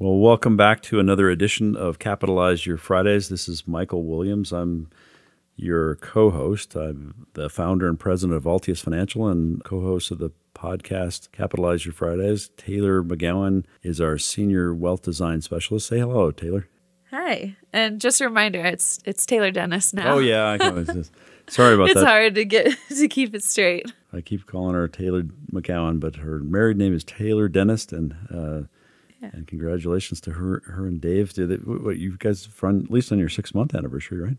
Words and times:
Well, 0.00 0.16
welcome 0.16 0.56
back 0.56 0.80
to 0.84 0.98
another 0.98 1.28
edition 1.28 1.76
of 1.76 1.98
Capitalize 1.98 2.64
Your 2.64 2.78
Fridays. 2.78 3.28
This 3.28 3.50
is 3.50 3.68
Michael 3.68 4.02
Williams. 4.04 4.50
I'm 4.50 4.88
your 5.56 5.96
co 5.96 6.30
host. 6.30 6.74
I'm 6.74 7.26
the 7.34 7.50
founder 7.50 7.86
and 7.86 8.00
president 8.00 8.34
of 8.34 8.44
Altius 8.44 8.80
Financial 8.82 9.28
and 9.28 9.62
co 9.62 9.82
host 9.82 10.10
of 10.10 10.16
the 10.16 10.30
podcast 10.54 11.30
Capitalize 11.32 11.84
Your 11.84 11.92
Fridays. 11.92 12.48
Taylor 12.56 13.02
McGowan 13.04 13.66
is 13.82 14.00
our 14.00 14.16
senior 14.16 14.72
wealth 14.72 15.02
design 15.02 15.42
specialist. 15.42 15.88
Say 15.88 15.98
hello, 15.98 16.30
Taylor. 16.30 16.66
Hi, 17.10 17.56
and 17.70 18.00
just 18.00 18.22
a 18.22 18.24
reminder, 18.24 18.64
it's 18.64 19.00
it's 19.04 19.26
Taylor 19.26 19.50
Dennis 19.50 19.92
now. 19.92 20.14
Oh 20.14 20.18
yeah, 20.18 20.46
I 20.46 20.56
know. 20.56 20.82
Just- 20.82 21.12
sorry 21.46 21.74
about 21.74 21.84
it's 21.90 21.94
that. 21.96 22.00
It's 22.00 22.08
hard 22.08 22.34
to 22.36 22.46
get 22.46 22.74
to 22.88 23.06
keep 23.06 23.34
it 23.34 23.44
straight. 23.44 23.92
I 24.14 24.22
keep 24.22 24.46
calling 24.46 24.72
her 24.74 24.88
Taylor 24.88 25.24
McGowan, 25.52 26.00
but 26.00 26.16
her 26.16 26.38
married 26.38 26.78
name 26.78 26.94
is 26.94 27.04
Taylor 27.04 27.48
Dennis, 27.48 27.92
and 27.92 28.16
uh, 28.34 28.62
and 29.22 29.46
congratulations 29.46 30.20
to 30.22 30.32
her, 30.32 30.62
her 30.66 30.86
and 30.86 31.00
Dave. 31.00 31.32
Did 31.32 31.50
it, 31.50 31.66
what 31.66 31.98
you 31.98 32.16
guys 32.18 32.48
run 32.62 32.84
at 32.84 32.90
least 32.90 33.12
on 33.12 33.18
your 33.18 33.28
six 33.28 33.54
month 33.54 33.74
anniversary, 33.74 34.18
right? 34.20 34.36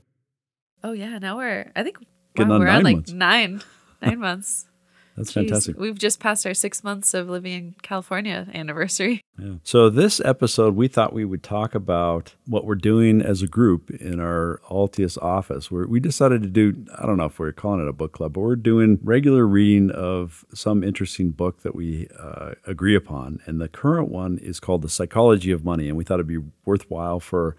Oh 0.84 0.92
yeah, 0.94 1.20
now 1.20 1.38
we're 1.38 1.72
I 1.76 1.84
think 1.84 1.98
wow, 2.38 2.52
on 2.52 2.60
we're 2.60 2.68
on 2.68 2.84
like 2.84 2.96
months. 2.96 3.12
nine 3.12 3.62
nine 4.02 4.20
months. 4.20 4.68
That's 5.16 5.32
Jeez, 5.32 5.34
fantastic. 5.34 5.78
We've 5.78 5.98
just 5.98 6.20
passed 6.20 6.46
our 6.46 6.54
six 6.54 6.84
months 6.84 7.14
of 7.14 7.30
living 7.30 7.54
in 7.54 7.76
California 7.82 8.48
anniversary. 8.54 9.22
Yeah. 9.38 9.56
So 9.64 9.90
this 9.90 10.22
episode, 10.24 10.76
we 10.76 10.88
thought 10.88 11.14
we 11.14 11.26
would 11.26 11.44
talk 11.44 11.76
about 11.76 12.36
what 12.46 12.66
we're 12.66 12.76
doing 12.76 13.22
as 13.22 13.42
a 13.42 13.48
group 13.48 13.90
in 13.90 14.20
our 14.20 14.62
Altius 14.70 15.22
office. 15.22 15.70
Where 15.70 15.88
we 15.88 16.00
decided 16.00 16.44
to 16.44 16.50
do, 16.50 16.86
I 16.98 17.06
don't 17.06 17.18
know 17.18 17.26
if 17.26 17.40
we're 17.40 17.52
calling 17.52 17.82
it 17.82 17.88
a 17.88 17.94
book 17.94 18.14
club, 18.14 18.34
but 18.34 18.42
we're 18.42 18.56
doing 18.56 19.00
regular 19.04 19.46
reading 19.46 19.92
of 19.92 20.46
some 20.54 20.84
interesting 20.84 21.32
book 21.32 21.62
that 21.64 21.76
we 21.76 22.08
uh, 22.20 22.52
agree 22.66 22.96
upon. 22.96 23.40
And 23.46 23.60
the 23.60 23.70
current 23.70 24.10
one 24.10 24.38
is 24.38 24.60
called 24.60 24.82
The 24.82 24.90
Psychology 24.90 25.52
of 25.52 25.66
Money. 25.66 25.88
And 25.88 25.98
we 25.98 26.04
thought 26.04 26.16
it'd 26.16 26.28
be 26.28 26.40
worthwhile 26.66 27.20
for 27.20 27.56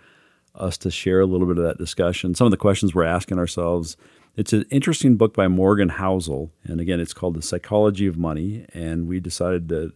us 0.54 0.76
to 0.78 0.90
share 0.90 1.20
a 1.20 1.26
little 1.26 1.46
bit 1.46 1.58
of 1.58 1.64
that 1.64 1.78
discussion. 1.78 2.34
Some 2.34 2.46
of 2.46 2.50
the 2.50 2.56
questions 2.56 2.94
we're 2.94 3.04
asking 3.04 3.38
ourselves. 3.38 3.96
It's 4.34 4.52
an 4.52 4.64
interesting 4.70 5.16
book 5.16 5.34
by 5.34 5.48
Morgan 5.48 5.90
Housel, 5.90 6.50
and 6.64 6.80
again, 6.80 7.00
it's 7.00 7.12
called 7.12 7.34
The 7.34 7.42
Psychology 7.42 8.06
of 8.06 8.16
Money. 8.16 8.64
And 8.72 9.06
we 9.06 9.20
decided 9.20 9.68
that 9.68 9.92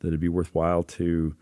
that 0.00 0.08
it'd 0.08 0.20
be 0.20 0.28
worthwhile 0.28 0.82
to 0.82 1.34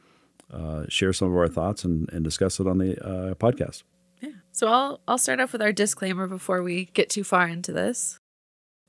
uh, 0.52 0.84
share 0.88 1.12
some 1.12 1.28
of 1.28 1.36
our 1.36 1.48
thoughts 1.48 1.84
and, 1.84 2.08
and 2.12 2.22
discuss 2.22 2.60
it 2.60 2.66
on 2.66 2.78
the 2.78 3.02
uh, 3.04 3.34
podcast. 3.34 3.82
Yeah. 4.20 4.30
So 4.52 4.68
I'll 4.68 5.00
I'll 5.08 5.18
start 5.18 5.40
off 5.40 5.52
with 5.52 5.62
our 5.62 5.72
disclaimer 5.72 6.26
before 6.26 6.62
we 6.62 6.86
get 6.86 7.08
too 7.10 7.24
far 7.24 7.48
into 7.48 7.72
this. 7.72 8.18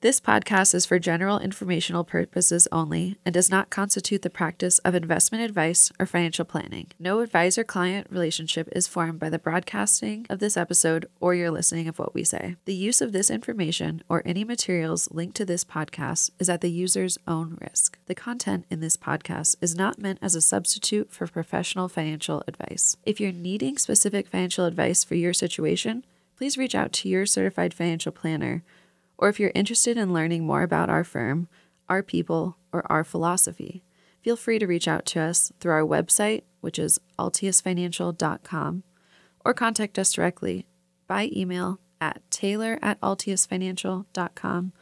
This 0.02 0.20
podcast 0.20 0.76
is 0.76 0.86
for 0.86 1.00
general 1.00 1.40
informational 1.40 2.04
purposes 2.04 2.68
only 2.70 3.18
and 3.26 3.34
does 3.34 3.50
not 3.50 3.70
constitute 3.70 4.24
the 4.24 4.30
practice 4.30 4.78
of 4.80 4.94
investment 4.94 5.44
advice 5.44 5.90
or 5.98 6.06
financial 6.06 6.44
planning. 6.44 6.88
No 7.00 7.22
advisor 7.22 7.64
client 7.64 8.08
relationship 8.12 8.68
is 8.74 8.90
formed 8.90 9.20
by 9.20 9.30
the 9.30 9.40
broadcasting 9.40 10.28
of 10.30 10.40
this 10.40 10.58
episode 10.58 11.08
or 11.22 11.34
your 11.34 11.50
listening 11.50 11.88
of 11.88 11.98
what 11.98 12.14
we 12.14 12.26
say. 12.26 12.58
The 12.66 12.76
use 12.76 13.02
of 13.02 13.14
this 13.14 13.32
information 13.32 14.04
or 14.10 14.22
any 14.26 14.44
materials 14.44 15.10
linked 15.12 15.38
to 15.38 15.46
this 15.46 15.64
podcast 15.64 16.30
is 16.40 16.50
at 16.50 16.60
the 16.60 16.70
user's 16.70 17.18
own 17.26 17.58
risk. 17.62 17.98
The 18.08 18.16
content 18.16 18.66
in 18.70 18.82
this 18.82 18.98
podcast 18.98 19.56
is 19.62 19.76
not 19.76 19.98
meant 19.98 20.20
as 20.22 20.36
a 20.36 20.42
substitute 20.42 21.10
for 21.10 21.26
professional 21.26 21.88
financial 21.88 22.44
advice. 22.50 22.98
If 23.06 23.22
you're 23.22 23.32
needing 23.32 23.78
specific 23.78 24.28
financial 24.28 24.66
advice 24.66 25.06
for 25.06 25.16
your 25.16 25.34
situation, 25.34 26.04
please 26.38 26.58
reach 26.58 26.76
out 26.76 26.92
to 26.92 27.08
your 27.08 27.26
certified 27.26 27.74
financial 27.74 28.12
planner 28.12 28.62
or 29.18 29.30
if 29.30 29.40
you're 29.40 29.52
interested 29.56 29.98
in 29.98 30.14
learning 30.14 30.46
more 30.46 30.64
about 30.64 30.90
our 30.90 31.04
firm, 31.04 31.48
our 31.88 32.04
people, 32.04 32.58
or 32.72 32.90
our 32.92 33.04
philosophy, 33.04 33.84
feel 34.22 34.36
free 34.36 34.60
to 34.60 34.68
reach 34.68 34.88
out 34.88 35.06
to 35.06 35.20
us 35.20 35.52
through 35.60 35.74
our 35.74 35.82
website, 35.82 36.44
which 36.62 36.80
is 36.80 37.00
altiusfinancial.com, 37.20 38.84
or 39.44 39.54
contact 39.54 40.00
us 40.00 40.12
directly 40.12 40.66
by 41.08 41.30
email 41.36 41.80
at 42.02 42.22
taylor 42.30 42.78
at 42.82 43.00
altiusfinancial.com 43.02 44.74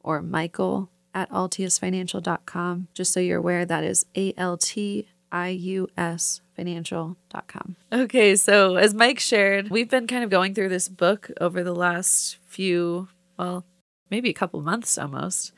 or 0.00 0.22
michael 0.22 0.90
at 1.14 1.30
altiusfinancial.com. 1.30 2.88
Just 2.94 3.12
so 3.12 3.20
you're 3.20 3.38
aware, 3.38 3.64
that 3.64 3.84
is 3.84 4.06
A 4.16 4.32
L 4.36 4.56
T 4.56 5.06
I 5.30 5.48
U 5.48 5.88
S 5.96 6.40
financial.com. 6.56 7.76
Okay, 7.92 8.36
so 8.36 8.76
as 8.76 8.94
Mike 8.94 9.18
shared, 9.18 9.70
we've 9.70 9.88
been 9.88 10.06
kind 10.06 10.24
of 10.24 10.30
going 10.30 10.54
through 10.54 10.68
this 10.68 10.88
book 10.88 11.30
over 11.40 11.62
the 11.62 11.74
last 11.74 12.38
few, 12.46 13.08
well, 13.38 13.64
maybe 14.12 14.30
a 14.30 14.34
couple 14.34 14.60
months 14.60 14.98
almost. 14.98 15.52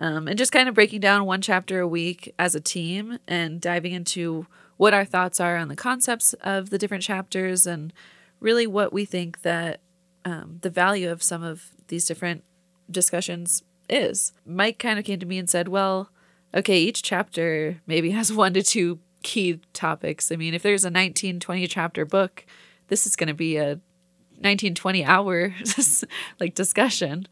Um, 0.00 0.28
and 0.28 0.38
just 0.38 0.50
kind 0.50 0.68
of 0.68 0.74
breaking 0.74 1.00
down 1.00 1.26
one 1.26 1.42
chapter 1.42 1.80
a 1.80 1.86
week 1.86 2.34
as 2.38 2.54
a 2.54 2.60
team 2.60 3.18
and 3.28 3.60
diving 3.60 3.92
into 3.92 4.46
what 4.78 4.94
our 4.94 5.04
thoughts 5.04 5.40
are 5.40 5.56
on 5.56 5.68
the 5.68 5.76
concepts 5.76 6.32
of 6.34 6.70
the 6.70 6.78
different 6.78 7.02
chapters 7.02 7.66
and 7.66 7.92
really 8.40 8.66
what 8.66 8.92
we 8.92 9.04
think 9.04 9.42
that 9.42 9.80
um, 10.24 10.58
the 10.62 10.70
value 10.70 11.10
of 11.10 11.22
some 11.22 11.42
of 11.42 11.70
these 11.88 12.06
different 12.06 12.44
discussions 12.90 13.62
is. 13.90 14.32
Mike 14.46 14.78
kind 14.78 14.98
of 14.98 15.04
came 15.04 15.18
to 15.20 15.26
me 15.26 15.36
and 15.36 15.50
said, 15.50 15.68
Well, 15.68 16.10
okay, 16.54 16.78
each 16.78 17.02
chapter 17.02 17.80
maybe 17.86 18.10
has 18.12 18.32
one 18.44 18.54
to 18.54 18.62
two 18.62 19.00
key 19.22 19.60
topics. 19.72 20.32
I 20.32 20.36
mean, 20.36 20.54
if 20.54 20.62
there's 20.62 20.84
a 20.84 20.90
19, 20.90 21.40
20 21.40 21.66
chapter 21.66 22.04
book, 22.06 22.46
this 22.86 23.06
is 23.06 23.16
going 23.16 23.28
to 23.28 23.34
be 23.34 23.56
a 23.56 23.80
19, 24.40 24.74
20 24.74 25.04
hour 25.04 25.54
like 26.40 26.54
discussion. 26.54 27.26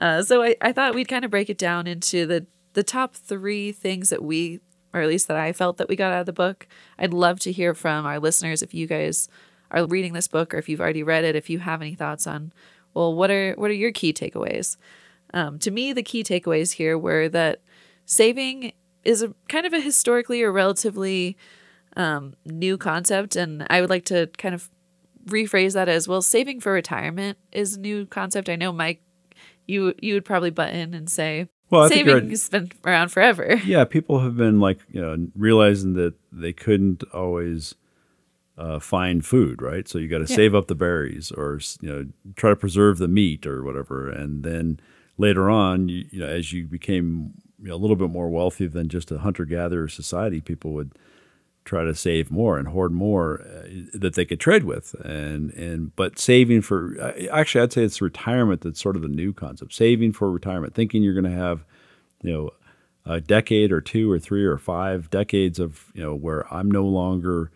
Uh, 0.00 0.22
so 0.22 0.42
I, 0.42 0.56
I 0.60 0.72
thought 0.72 0.94
we'd 0.94 1.08
kind 1.08 1.24
of 1.24 1.30
break 1.30 1.50
it 1.50 1.58
down 1.58 1.86
into 1.86 2.26
the 2.26 2.46
the 2.74 2.82
top 2.82 3.14
three 3.14 3.70
things 3.70 4.08
that 4.08 4.22
we, 4.22 4.60
or 4.94 5.02
at 5.02 5.08
least 5.08 5.28
that 5.28 5.36
I 5.36 5.52
felt 5.52 5.76
that 5.76 5.88
we 5.88 5.96
got 5.96 6.12
out 6.12 6.20
of 6.20 6.26
the 6.26 6.32
book. 6.32 6.66
I'd 6.98 7.12
love 7.12 7.38
to 7.40 7.52
hear 7.52 7.74
from 7.74 8.06
our 8.06 8.18
listeners 8.18 8.62
if 8.62 8.72
you 8.72 8.86
guys 8.86 9.28
are 9.70 9.86
reading 9.86 10.14
this 10.14 10.28
book 10.28 10.54
or 10.54 10.58
if 10.58 10.68
you've 10.68 10.80
already 10.80 11.02
read 11.02 11.24
it. 11.24 11.36
If 11.36 11.50
you 11.50 11.58
have 11.58 11.82
any 11.82 11.94
thoughts 11.94 12.26
on, 12.26 12.52
well, 12.94 13.14
what 13.14 13.30
are 13.30 13.52
what 13.54 13.70
are 13.70 13.74
your 13.74 13.92
key 13.92 14.12
takeaways? 14.12 14.76
Um, 15.34 15.58
to 15.60 15.70
me, 15.70 15.92
the 15.92 16.02
key 16.02 16.22
takeaways 16.24 16.72
here 16.72 16.96
were 16.96 17.28
that 17.28 17.60
saving 18.06 18.72
is 19.04 19.22
a 19.22 19.34
kind 19.48 19.66
of 19.66 19.72
a 19.72 19.80
historically 19.80 20.42
or 20.42 20.52
relatively 20.52 21.36
um, 21.96 22.34
new 22.44 22.78
concept, 22.78 23.36
and 23.36 23.66
I 23.68 23.80
would 23.80 23.90
like 23.90 24.04
to 24.06 24.28
kind 24.38 24.54
of 24.54 24.70
rephrase 25.26 25.74
that 25.74 25.88
as 25.88 26.08
well. 26.08 26.22
Saving 26.22 26.60
for 26.60 26.72
retirement 26.72 27.38
is 27.50 27.76
a 27.76 27.80
new 27.80 28.06
concept. 28.06 28.48
I 28.48 28.56
know 28.56 28.72
Mike 28.72 29.02
you 29.66 29.94
you 30.00 30.14
would 30.14 30.24
probably 30.24 30.50
butt 30.50 30.74
in 30.74 30.94
and 30.94 31.08
say 31.08 31.48
Well, 31.70 31.82
I 31.84 31.88
think 31.88 32.06
you're 32.06 32.16
saving 32.18 32.30
has 32.30 32.48
been 32.48 32.72
around 32.84 33.08
forever. 33.10 33.56
Yeah, 33.64 33.84
people 33.84 34.20
have 34.20 34.36
been 34.36 34.60
like, 34.60 34.80
you 34.90 35.00
know, 35.00 35.28
realizing 35.36 35.94
that 35.94 36.14
they 36.32 36.52
couldn't 36.52 37.04
always 37.12 37.74
uh, 38.58 38.78
find 38.78 39.24
food, 39.24 39.62
right? 39.62 39.88
So 39.88 39.98
you 39.98 40.08
got 40.08 40.18
to 40.18 40.30
Yeah. 40.30 40.36
save 40.36 40.54
up 40.54 40.66
the 40.66 40.74
berries 40.74 41.30
or, 41.32 41.58
you 41.80 41.88
know, 41.88 42.06
try 42.36 42.50
to 42.50 42.56
preserve 42.56 42.98
the 42.98 43.08
meat 43.08 43.46
or 43.46 43.64
whatever. 43.64 44.08
And 44.10 44.42
then 44.42 44.78
later 45.16 45.48
on, 45.48 45.88
you, 45.88 46.04
you 46.10 46.20
know, 46.20 46.26
as 46.26 46.52
you 46.52 46.66
became 46.66 47.32
you 47.60 47.68
know, 47.68 47.74
a 47.74 47.76
little 47.76 47.96
bit 47.96 48.10
more 48.10 48.28
wealthy 48.28 48.66
than 48.66 48.88
just 48.88 49.10
a 49.10 49.18
hunter 49.18 49.44
gatherer 49.44 49.88
society, 49.88 50.40
people 50.40 50.72
would 50.72 50.92
try 51.64 51.84
to 51.84 51.94
save 51.94 52.30
more 52.30 52.58
and 52.58 52.68
hoard 52.68 52.92
more 52.92 53.40
uh, 53.42 53.68
that 53.94 54.14
they 54.14 54.24
could 54.24 54.40
trade 54.40 54.64
with. 54.64 54.94
And 55.04 55.52
and 55.52 55.94
but 55.96 56.18
saving 56.18 56.62
for 56.62 57.14
actually 57.30 57.62
I'd 57.62 57.72
say 57.72 57.84
it's 57.84 58.00
retirement 58.00 58.62
that's 58.62 58.80
sort 58.80 58.96
of 58.96 59.02
the 59.02 59.08
new 59.08 59.32
concept. 59.32 59.74
Saving 59.74 60.12
for 60.12 60.30
retirement 60.30 60.74
thinking 60.74 61.02
you're 61.02 61.14
going 61.14 61.24
to 61.24 61.30
have 61.30 61.64
you 62.22 62.32
know 62.32 62.50
a 63.04 63.20
decade 63.20 63.72
or 63.72 63.80
two 63.80 64.10
or 64.10 64.18
three 64.18 64.44
or 64.44 64.58
five 64.58 65.10
decades 65.10 65.58
of 65.58 65.86
you 65.94 66.02
know 66.02 66.14
where 66.14 66.52
I'm 66.52 66.70
no 66.70 66.84
longer 66.84 67.50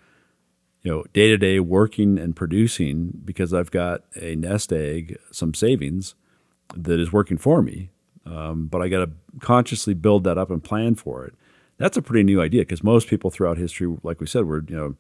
you 0.82 0.90
know 0.90 1.04
day 1.12 1.28
to 1.28 1.36
day 1.36 1.60
working 1.60 2.18
and 2.18 2.34
producing 2.36 3.20
because 3.24 3.52
I've 3.52 3.70
got 3.70 4.02
a 4.14 4.36
nest 4.36 4.72
egg 4.72 5.18
some 5.32 5.54
savings 5.54 6.14
that 6.74 7.00
is 7.00 7.12
working 7.12 7.38
for 7.38 7.62
me. 7.62 7.90
Um, 8.24 8.66
but 8.66 8.82
I 8.82 8.88
got 8.88 9.04
to 9.04 9.10
consciously 9.38 9.94
build 9.94 10.24
that 10.24 10.36
up 10.36 10.50
and 10.50 10.62
plan 10.62 10.97
for 10.97 11.24
it 11.24 11.34
that's 11.78 11.96
a 11.96 12.02
pretty 12.02 12.22
new 12.22 12.40
idea 12.40 12.62
because 12.62 12.82
most 12.82 13.08
people 13.08 13.30
throughout 13.30 13.58
history, 13.58 13.96
like 14.02 14.20
we 14.20 14.26
said, 14.26 14.44
were 14.46 14.64
you 14.68 14.96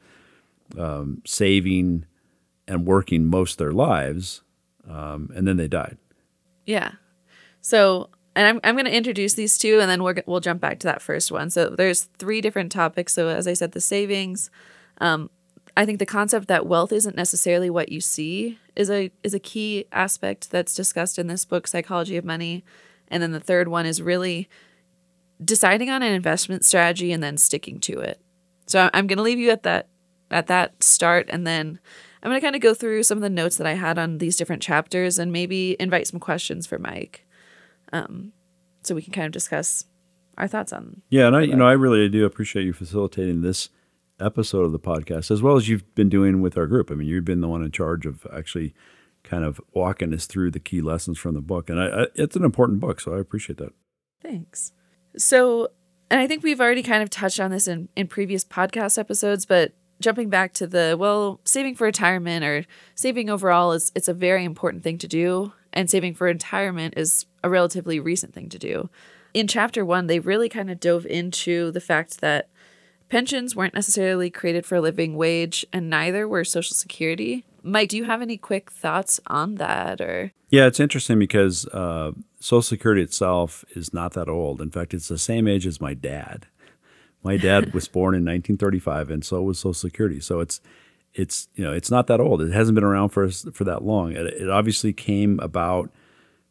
know 0.74 0.82
um, 0.82 1.22
saving 1.24 2.04
and 2.68 2.86
working 2.86 3.26
most 3.26 3.52
of 3.52 3.58
their 3.58 3.72
lives, 3.72 4.42
um, 4.88 5.30
and 5.34 5.46
then 5.46 5.56
they 5.56 5.68
died. 5.68 5.98
Yeah. 6.64 6.92
So, 7.60 8.10
and 8.34 8.46
I'm 8.46 8.60
I'm 8.64 8.74
going 8.74 8.86
to 8.86 8.96
introduce 8.96 9.34
these 9.34 9.58
two, 9.58 9.80
and 9.80 9.90
then 9.90 10.02
we're, 10.02 10.22
we'll 10.26 10.40
jump 10.40 10.60
back 10.60 10.78
to 10.80 10.86
that 10.86 11.02
first 11.02 11.32
one. 11.32 11.50
So 11.50 11.70
there's 11.70 12.04
three 12.18 12.40
different 12.40 12.72
topics. 12.72 13.14
So 13.14 13.28
as 13.28 13.46
I 13.46 13.54
said, 13.54 13.72
the 13.72 13.80
savings. 13.80 14.50
Um, 14.98 15.30
I 15.78 15.84
think 15.84 15.98
the 15.98 16.06
concept 16.06 16.48
that 16.48 16.66
wealth 16.66 16.90
isn't 16.90 17.16
necessarily 17.16 17.68
what 17.68 17.90
you 17.90 18.00
see 18.00 18.58
is 18.74 18.90
a 18.90 19.10
is 19.22 19.34
a 19.34 19.38
key 19.38 19.84
aspect 19.92 20.50
that's 20.50 20.74
discussed 20.74 21.18
in 21.18 21.26
this 21.26 21.44
book, 21.44 21.66
Psychology 21.66 22.16
of 22.16 22.24
Money. 22.24 22.64
And 23.08 23.22
then 23.22 23.32
the 23.32 23.40
third 23.40 23.68
one 23.68 23.86
is 23.86 24.02
really 24.02 24.48
deciding 25.44 25.90
on 25.90 26.02
an 26.02 26.12
investment 26.12 26.64
strategy 26.64 27.12
and 27.12 27.22
then 27.22 27.36
sticking 27.36 27.80
to 27.80 28.00
it. 28.00 28.20
So 28.66 28.90
I'm 28.92 29.06
going 29.06 29.18
to 29.18 29.22
leave 29.22 29.38
you 29.38 29.50
at 29.50 29.62
that 29.64 29.88
at 30.30 30.48
that 30.48 30.82
start 30.82 31.26
and 31.28 31.46
then 31.46 31.78
I'm 32.22 32.30
going 32.30 32.40
to 32.40 32.44
kind 32.44 32.56
of 32.56 32.62
go 32.62 32.74
through 32.74 33.04
some 33.04 33.16
of 33.18 33.22
the 33.22 33.30
notes 33.30 33.58
that 33.58 33.66
I 33.66 33.74
had 33.74 33.96
on 33.96 34.18
these 34.18 34.36
different 34.36 34.60
chapters 34.60 35.20
and 35.20 35.30
maybe 35.30 35.76
invite 35.78 36.08
some 36.08 36.18
questions 36.18 36.66
for 36.66 36.78
Mike. 36.78 37.26
Um 37.92 38.32
so 38.82 38.94
we 38.94 39.02
can 39.02 39.12
kind 39.12 39.26
of 39.26 39.32
discuss 39.32 39.84
our 40.36 40.48
thoughts 40.48 40.72
on 40.72 41.02
Yeah, 41.10 41.28
and 41.28 41.36
I 41.36 41.42
you 41.42 41.56
know 41.56 41.66
I 41.66 41.72
really 41.72 42.08
do 42.08 42.24
appreciate 42.24 42.64
you 42.64 42.72
facilitating 42.72 43.42
this 43.42 43.68
episode 44.20 44.64
of 44.64 44.72
the 44.72 44.78
podcast, 44.78 45.30
as 45.30 45.42
well 45.42 45.56
as 45.56 45.68
you've 45.68 45.94
been 45.94 46.08
doing 46.08 46.40
with 46.40 46.56
our 46.56 46.66
group. 46.66 46.90
I 46.90 46.94
mean, 46.94 47.08
you've 47.08 47.24
been 47.24 47.40
the 47.40 47.48
one 47.48 47.62
in 47.62 47.70
charge 47.70 48.06
of 48.06 48.26
actually 48.34 48.74
kind 49.22 49.44
of 49.44 49.60
walking 49.72 50.14
us 50.14 50.26
through 50.26 50.52
the 50.52 50.60
key 50.60 50.80
lessons 50.80 51.18
from 51.18 51.34
the 51.34 51.40
book, 51.40 51.68
and 51.68 51.80
I, 51.80 51.86
I, 51.86 52.06
it's 52.14 52.36
an 52.36 52.44
important 52.44 52.80
book, 52.80 53.00
so 53.00 53.14
I 53.14 53.20
appreciate 53.20 53.58
that. 53.58 53.72
Thanks. 54.22 54.72
So, 55.16 55.68
and 56.10 56.20
I 56.20 56.26
think 56.26 56.42
we've 56.42 56.60
already 56.60 56.82
kind 56.82 57.02
of 57.02 57.10
touched 57.10 57.40
on 57.40 57.50
this 57.50 57.68
in, 57.68 57.88
in 57.96 58.06
previous 58.06 58.44
podcast 58.44 58.98
episodes, 58.98 59.46
but 59.46 59.72
jumping 60.00 60.28
back 60.28 60.52
to 60.54 60.66
the 60.66 60.96
well, 60.98 61.40
saving 61.44 61.74
for 61.74 61.84
retirement 61.84 62.44
or 62.44 62.64
saving 62.94 63.30
overall 63.30 63.72
is 63.72 63.92
it's 63.94 64.08
a 64.08 64.14
very 64.14 64.44
important 64.44 64.82
thing 64.82 64.98
to 64.98 65.08
do, 65.08 65.52
and 65.72 65.90
saving 65.90 66.14
for 66.14 66.26
retirement 66.26 66.94
is 66.96 67.26
a 67.42 67.50
relatively 67.50 67.98
recent 67.98 68.34
thing 68.34 68.48
to 68.48 68.58
do. 68.58 68.88
In 69.34 69.46
chapter 69.46 69.84
one, 69.84 70.06
they 70.06 70.18
really 70.18 70.48
kind 70.48 70.70
of 70.70 70.80
dove 70.80 71.06
into 71.06 71.70
the 71.70 71.80
fact 71.80 72.20
that 72.20 72.48
pensions 73.08 73.54
weren't 73.54 73.74
necessarily 73.74 74.30
created 74.30 74.64
for 74.64 74.76
a 74.76 74.80
living 74.80 75.16
wage, 75.16 75.64
and 75.72 75.90
neither 75.90 76.26
were 76.26 76.44
Social 76.44 76.74
Security. 76.74 77.44
Mike, 77.62 77.88
do 77.88 77.96
you 77.96 78.04
have 78.04 78.22
any 78.22 78.36
quick 78.36 78.70
thoughts 78.70 79.20
on 79.26 79.56
that, 79.56 80.00
or? 80.00 80.32
Yeah, 80.50 80.66
it's 80.66 80.80
interesting 80.80 81.18
because 81.18 81.66
uh, 81.66 82.12
Social 82.46 82.62
Security 82.62 83.02
itself 83.02 83.64
is 83.74 83.92
not 83.92 84.12
that 84.12 84.28
old. 84.28 84.62
In 84.62 84.70
fact, 84.70 84.94
it's 84.94 85.08
the 85.08 85.18
same 85.18 85.48
age 85.48 85.66
as 85.66 85.80
my 85.80 85.94
dad. 85.94 86.46
My 87.24 87.36
dad 87.36 87.74
was 87.74 87.88
born 87.88 88.14
in 88.14 88.20
1935, 88.20 89.10
and 89.10 89.24
so 89.24 89.42
was 89.42 89.58
Social 89.58 89.74
Security. 89.74 90.20
So 90.20 90.38
it's 90.38 90.60
it's 91.12 91.48
you 91.56 91.64
know 91.64 91.72
it's 91.72 91.90
not 91.90 92.06
that 92.06 92.20
old. 92.20 92.40
It 92.40 92.52
hasn't 92.52 92.76
been 92.76 92.84
around 92.84 93.08
for 93.08 93.28
for 93.28 93.64
that 93.64 93.82
long. 93.82 94.12
It, 94.12 94.26
it 94.26 94.48
obviously 94.48 94.92
came 94.92 95.40
about 95.40 95.90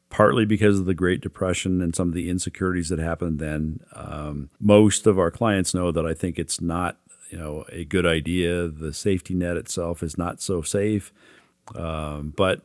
partly 0.09 0.43
because 0.43 0.81
of 0.81 0.85
the 0.85 0.93
Great 0.93 1.21
Depression 1.21 1.81
and 1.81 1.95
some 1.95 2.09
of 2.09 2.13
the 2.13 2.29
insecurities 2.29 2.89
that 2.89 2.99
happened 2.99 3.39
then. 3.39 3.79
Um, 3.93 4.49
most 4.59 5.07
of 5.07 5.17
our 5.17 5.31
clients 5.31 5.73
know 5.73 5.93
that 5.93 6.05
I 6.05 6.13
think 6.13 6.37
it's 6.37 6.59
not 6.59 6.97
you 7.29 7.37
know 7.37 7.63
a 7.71 7.85
good 7.85 8.05
idea. 8.05 8.67
The 8.67 8.91
safety 8.91 9.33
net 9.33 9.55
itself 9.55 10.03
is 10.03 10.17
not 10.17 10.41
so 10.41 10.61
safe, 10.61 11.13
um, 11.73 12.33
but 12.35 12.63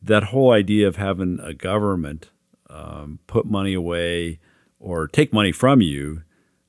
that 0.00 0.22
whole 0.22 0.50
idea 0.50 0.88
of 0.88 0.96
having 0.96 1.40
a 1.42 1.52
government 1.52 2.30
um, 2.70 3.18
put 3.26 3.46
money 3.46 3.74
away 3.74 4.38
or 4.78 5.08
take 5.08 5.32
money 5.32 5.52
from 5.52 5.80
you 5.80 6.22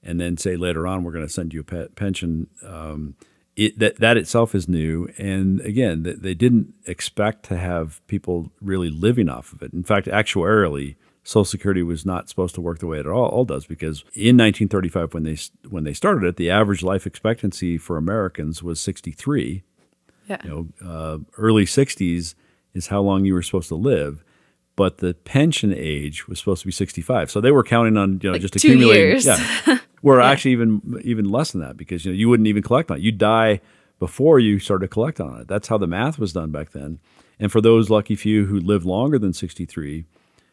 and 0.03 0.19
then 0.19 0.37
say 0.37 0.55
later 0.55 0.87
on 0.87 1.03
we're 1.03 1.11
going 1.11 1.25
to 1.25 1.31
send 1.31 1.53
you 1.53 1.61
a 1.61 1.87
pension. 1.89 2.47
Um, 2.65 3.15
it, 3.55 3.77
that 3.79 3.97
that 3.97 4.17
itself 4.17 4.55
is 4.55 4.69
new, 4.69 5.09
and 5.17 5.59
again, 5.61 6.03
they 6.03 6.33
didn't 6.33 6.73
expect 6.85 7.43
to 7.45 7.57
have 7.57 8.05
people 8.07 8.49
really 8.61 8.89
living 8.89 9.27
off 9.27 9.51
of 9.51 9.61
it. 9.61 9.73
In 9.73 9.83
fact, 9.83 10.07
actuarially, 10.07 10.95
Social 11.23 11.45
Security 11.45 11.83
was 11.83 12.05
not 12.05 12.29
supposed 12.29 12.55
to 12.55 12.61
work 12.61 12.79
the 12.79 12.87
way 12.87 12.99
it 12.99 13.05
all, 13.05 13.27
all 13.27 13.45
does 13.45 13.65
because 13.65 14.01
in 14.15 14.37
1935, 14.37 15.13
when 15.13 15.23
they 15.23 15.37
when 15.69 15.83
they 15.83 15.93
started 15.93 16.25
it, 16.25 16.37
the 16.37 16.49
average 16.49 16.81
life 16.81 17.05
expectancy 17.05 17.77
for 17.77 17.97
Americans 17.97 18.63
was 18.63 18.79
63. 18.79 19.63
Yeah. 20.27 20.37
You 20.43 20.49
know, 20.49 20.87
uh, 20.89 21.17
early 21.37 21.65
60s 21.65 22.35
is 22.73 22.87
how 22.87 23.01
long 23.01 23.25
you 23.25 23.33
were 23.33 23.41
supposed 23.41 23.67
to 23.67 23.75
live 23.75 24.23
but 24.75 24.99
the 24.99 25.13
pension 25.13 25.73
age 25.75 26.27
was 26.27 26.39
supposed 26.39 26.61
to 26.61 26.67
be 26.67 26.71
65. 26.71 27.29
So 27.29 27.41
they 27.41 27.51
were 27.51 27.63
counting 27.63 27.97
on 27.97 28.19
you 28.21 28.29
know 28.29 28.33
like 28.33 28.41
just 28.41 28.53
two 28.53 28.69
accumulating. 28.69 29.07
Years. 29.07 29.25
Yeah, 29.25 29.79
we're 30.01 30.19
yeah. 30.19 30.29
actually 30.29 30.51
even 30.51 31.01
even 31.03 31.29
less 31.29 31.51
than 31.51 31.61
that 31.61 31.77
because 31.77 32.05
you 32.05 32.11
know 32.11 32.17
you 32.17 32.29
wouldn't 32.29 32.47
even 32.47 32.63
collect 32.63 32.91
on 32.91 32.97
it. 32.97 33.03
You 33.03 33.11
die 33.11 33.61
before 33.99 34.39
you 34.39 34.59
started 34.59 34.85
to 34.85 34.93
collect 34.93 35.19
on 35.19 35.41
it. 35.41 35.47
That's 35.47 35.67
how 35.67 35.77
the 35.77 35.87
math 35.87 36.17
was 36.17 36.33
done 36.33 36.51
back 36.51 36.71
then. 36.71 36.99
And 37.39 37.51
for 37.51 37.61
those 37.61 37.89
lucky 37.89 38.15
few 38.15 38.45
who 38.45 38.59
lived 38.59 38.85
longer 38.85 39.19
than 39.19 39.33
63, 39.33 40.05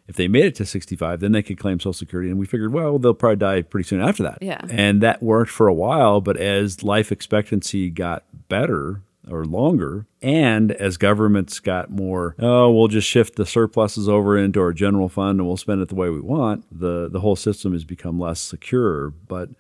if 0.07 0.17
they 0.17 0.27
made 0.27 0.47
it 0.47 0.55
to 0.57 0.67
65, 0.67 1.21
then 1.21 1.33
they 1.33 1.43
could 1.43 1.59
claim 1.59 1.79
Social 1.79 1.93
Security. 1.93 2.31
And 2.31 2.39
we 2.39 2.47
figured, 2.47 2.73
well, 2.73 2.99
they'll 2.99 3.15
probably 3.15 3.37
die 3.37 3.63
pretty 3.63 3.87
soon 3.87 4.01
after 4.01 4.23
that. 4.23 4.39
Yeah. 4.41 4.61
And 4.71 5.03
that 5.03 5.23
worked 5.23 5.51
for 5.51 5.69
a 5.69 5.75
while. 5.75 6.23
But 6.23 6.39
as 6.39 6.83
life 6.83 7.13
expectancy 7.13 7.91
got 7.91 8.25
better, 8.49 9.03
or 9.31 9.45
longer. 9.45 10.07
And 10.23 10.73
as 10.73 10.97
governments 10.97 11.61
got 11.61 11.91
more, 11.91 12.35
oh, 12.39 12.71
we'll 12.71 12.89
just 12.89 13.09
shift 13.09 13.37
the 13.37 13.47
surpluses 13.47 14.09
over 14.09 14.37
into 14.37 14.61
our 14.61 14.73
general 14.73 15.09
fund 15.09 15.39
and 15.39 15.47
we'll 15.47 15.57
spend 15.57 15.81
it 15.81 15.89
the 15.89 15.95
way 15.95 16.11
we 16.11 16.21
want, 16.21 16.65
the, 16.71 17.09
the 17.09 17.21
whole 17.21 17.37
system 17.37 17.73
has 17.73 17.85
become 17.85 18.19
less 18.19 18.41
secure. 18.41 19.11
But 19.11 19.51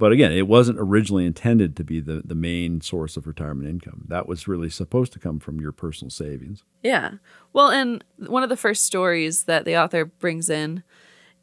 but 0.00 0.12
again, 0.12 0.32
it 0.32 0.48
wasn't 0.48 0.78
originally 0.80 1.26
intended 1.26 1.76
to 1.76 1.84
be 1.84 2.00
the, 2.00 2.22
the 2.24 2.34
main 2.34 2.80
source 2.80 3.18
of 3.18 3.26
retirement 3.26 3.68
income. 3.68 4.06
That 4.08 4.26
was 4.26 4.48
really 4.48 4.70
supposed 4.70 5.12
to 5.12 5.18
come 5.18 5.38
from 5.38 5.60
your 5.60 5.72
personal 5.72 6.10
savings. 6.10 6.64
Yeah. 6.82 7.16
Well, 7.52 7.68
and 7.68 8.02
one 8.16 8.42
of 8.42 8.48
the 8.48 8.56
first 8.56 8.84
stories 8.84 9.44
that 9.44 9.66
the 9.66 9.76
author 9.76 10.06
brings 10.06 10.48
in 10.48 10.84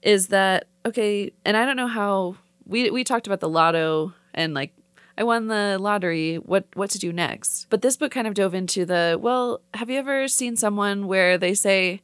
is 0.02 0.30
that, 0.30 0.70
okay, 0.88 1.32
and 1.46 1.56
I 1.56 1.66
don't 1.66 1.76
know 1.76 1.86
how 1.86 2.38
we, 2.66 2.90
we 2.90 3.04
talked 3.04 3.28
about 3.28 3.42
the 3.42 3.48
lotto 3.48 4.14
and 4.34 4.56
like 4.56 4.74
I 5.18 5.24
won 5.24 5.48
the 5.48 5.78
lottery. 5.80 6.36
What 6.36 6.68
what 6.76 6.92
to 6.92 7.00
do 7.00 7.12
next? 7.12 7.68
But 7.70 7.82
this 7.82 7.98
book 7.98 8.12
kind 8.12 8.28
of 8.28 8.36
dove 8.36 8.54
into 8.54 8.86
the 8.86 9.18
well, 9.20 9.62
have 9.74 9.90
you 9.90 9.98
ever 9.98 10.28
seen 10.28 10.56
someone 10.56 11.08
where 11.08 11.38
they 11.38 11.54
say, 11.54 12.02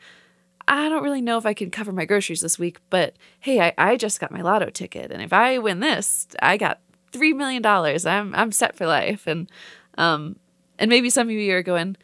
I 0.68 0.90
don't 0.90 1.04
really 1.04 1.22
know 1.22 1.38
if 1.38 1.46
I 1.46 1.54
can 1.54 1.70
cover 1.70 1.92
my 1.92 2.06
groceries 2.06 2.42
this 2.42 2.58
week, 2.58 2.80
but 2.90 3.16
hey, 3.40 3.60
I, 3.60 3.74
I 3.78 3.98
just 3.98 4.20
got 4.20 4.32
my 4.32 4.42
lotto 4.42 4.70
ticket. 4.70 5.12
And 5.12 5.22
if 5.22 5.32
I 5.32 5.60
win 5.60 5.80
this, 5.80 6.28
I 6.42 6.58
got 6.58 6.80
three 7.12 7.34
million 7.34 7.62
dollars. 7.62 8.06
I'm 8.06 8.34
I'm 8.34 8.52
set 8.52 8.76
for 8.76 8.88
life. 8.88 9.28
And 9.28 9.50
um 9.98 10.38
and 10.80 10.90
maybe 10.90 11.10
some 11.12 11.28
of 11.28 11.34
you 11.34 11.54
are 11.56 11.64
going, 11.64 11.96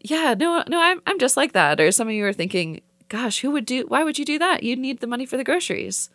Yeah, 0.00 0.34
no, 0.38 0.64
no, 0.68 0.80
I'm 0.80 1.02
I'm 1.06 1.18
just 1.18 1.36
like 1.36 1.52
that. 1.52 1.80
Or 1.80 1.92
some 1.92 2.08
of 2.08 2.14
you 2.14 2.24
are 2.24 2.32
thinking, 2.32 2.80
gosh, 3.10 3.40
who 3.40 3.50
would 3.50 3.66
do 3.66 3.84
why 3.88 4.04
would 4.04 4.18
you 4.18 4.24
do 4.24 4.38
that? 4.38 4.62
You 4.62 4.74
need 4.74 5.00
the 5.00 5.06
money 5.06 5.26
for 5.26 5.36
the 5.36 5.44
groceries. 5.44 6.08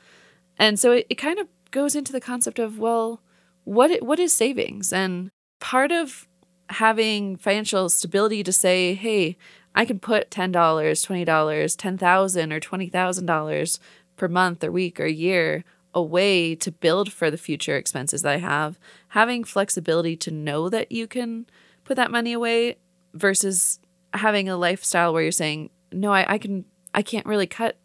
And 0.57 0.79
so 0.79 0.94
it, 0.94 1.05
it 1.09 1.15
kind 1.15 1.39
of 1.39 1.47
goes 1.71 1.95
into 1.95 2.12
the 2.12 2.19
concept 2.19 2.59
of, 2.59 2.79
well, 2.79 3.21
what 3.69 4.01
what 4.01 4.19
is 4.19 4.33
savings? 4.33 4.92
And 4.92 5.30
part 5.60 5.92
of 5.92 6.27
having 6.69 7.36
financial 7.36 7.89
stability 7.89 8.44
to 8.44 8.51
say 8.51 8.94
hey 8.94 9.36
i 9.74 9.83
can 9.83 10.00
put 10.00 10.30
$10 10.30 10.51
$20 10.51 11.25
10000 11.25 12.54
or 12.54 12.60
$20000 12.60 13.80
per 14.18 14.27
month 14.27 14.63
or 14.63 14.71
week 14.71 15.00
or 15.00 15.07
year 15.07 15.63
away 15.95 16.54
to 16.54 16.71
build 16.71 17.12
for 17.12 17.31
the 17.31 17.39
future 17.39 17.75
expenses 17.75 18.21
that 18.21 18.33
i 18.33 18.38
have 18.38 18.77
having 19.10 19.44
flexibility 19.44 20.15
to 20.15 20.30
know 20.30 20.69
that 20.69 20.92
you 20.92 21.07
can 21.07 21.48
put 21.86 21.95
that 21.95 22.12
money 22.12 22.33
away 22.33 22.75
versus 23.15 23.80
having 24.13 24.48
a 24.48 24.56
lifestyle 24.56 25.12
where 25.12 25.24
you're 25.24 25.31
saying 25.31 25.72
no 25.92 26.13
i, 26.13 26.33
I 26.33 26.38
can 26.38 26.65
i 26.94 27.01
can't 27.01 27.25
really 27.25 27.48
cut 27.48 27.80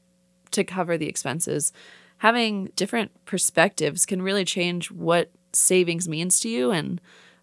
to 0.55 0.65
cover 0.65 0.97
the 0.97 1.09
expenses. 1.09 1.73
Having 2.19 2.73
different 2.77 3.13
perspectives 3.27 4.07
can 4.07 4.23
really 4.23 4.45
change 4.45 4.91
what 4.91 5.31
savings 5.57 6.09
means 6.09 6.41
to 6.41 6.49
you 6.49 6.71
and 6.71 7.01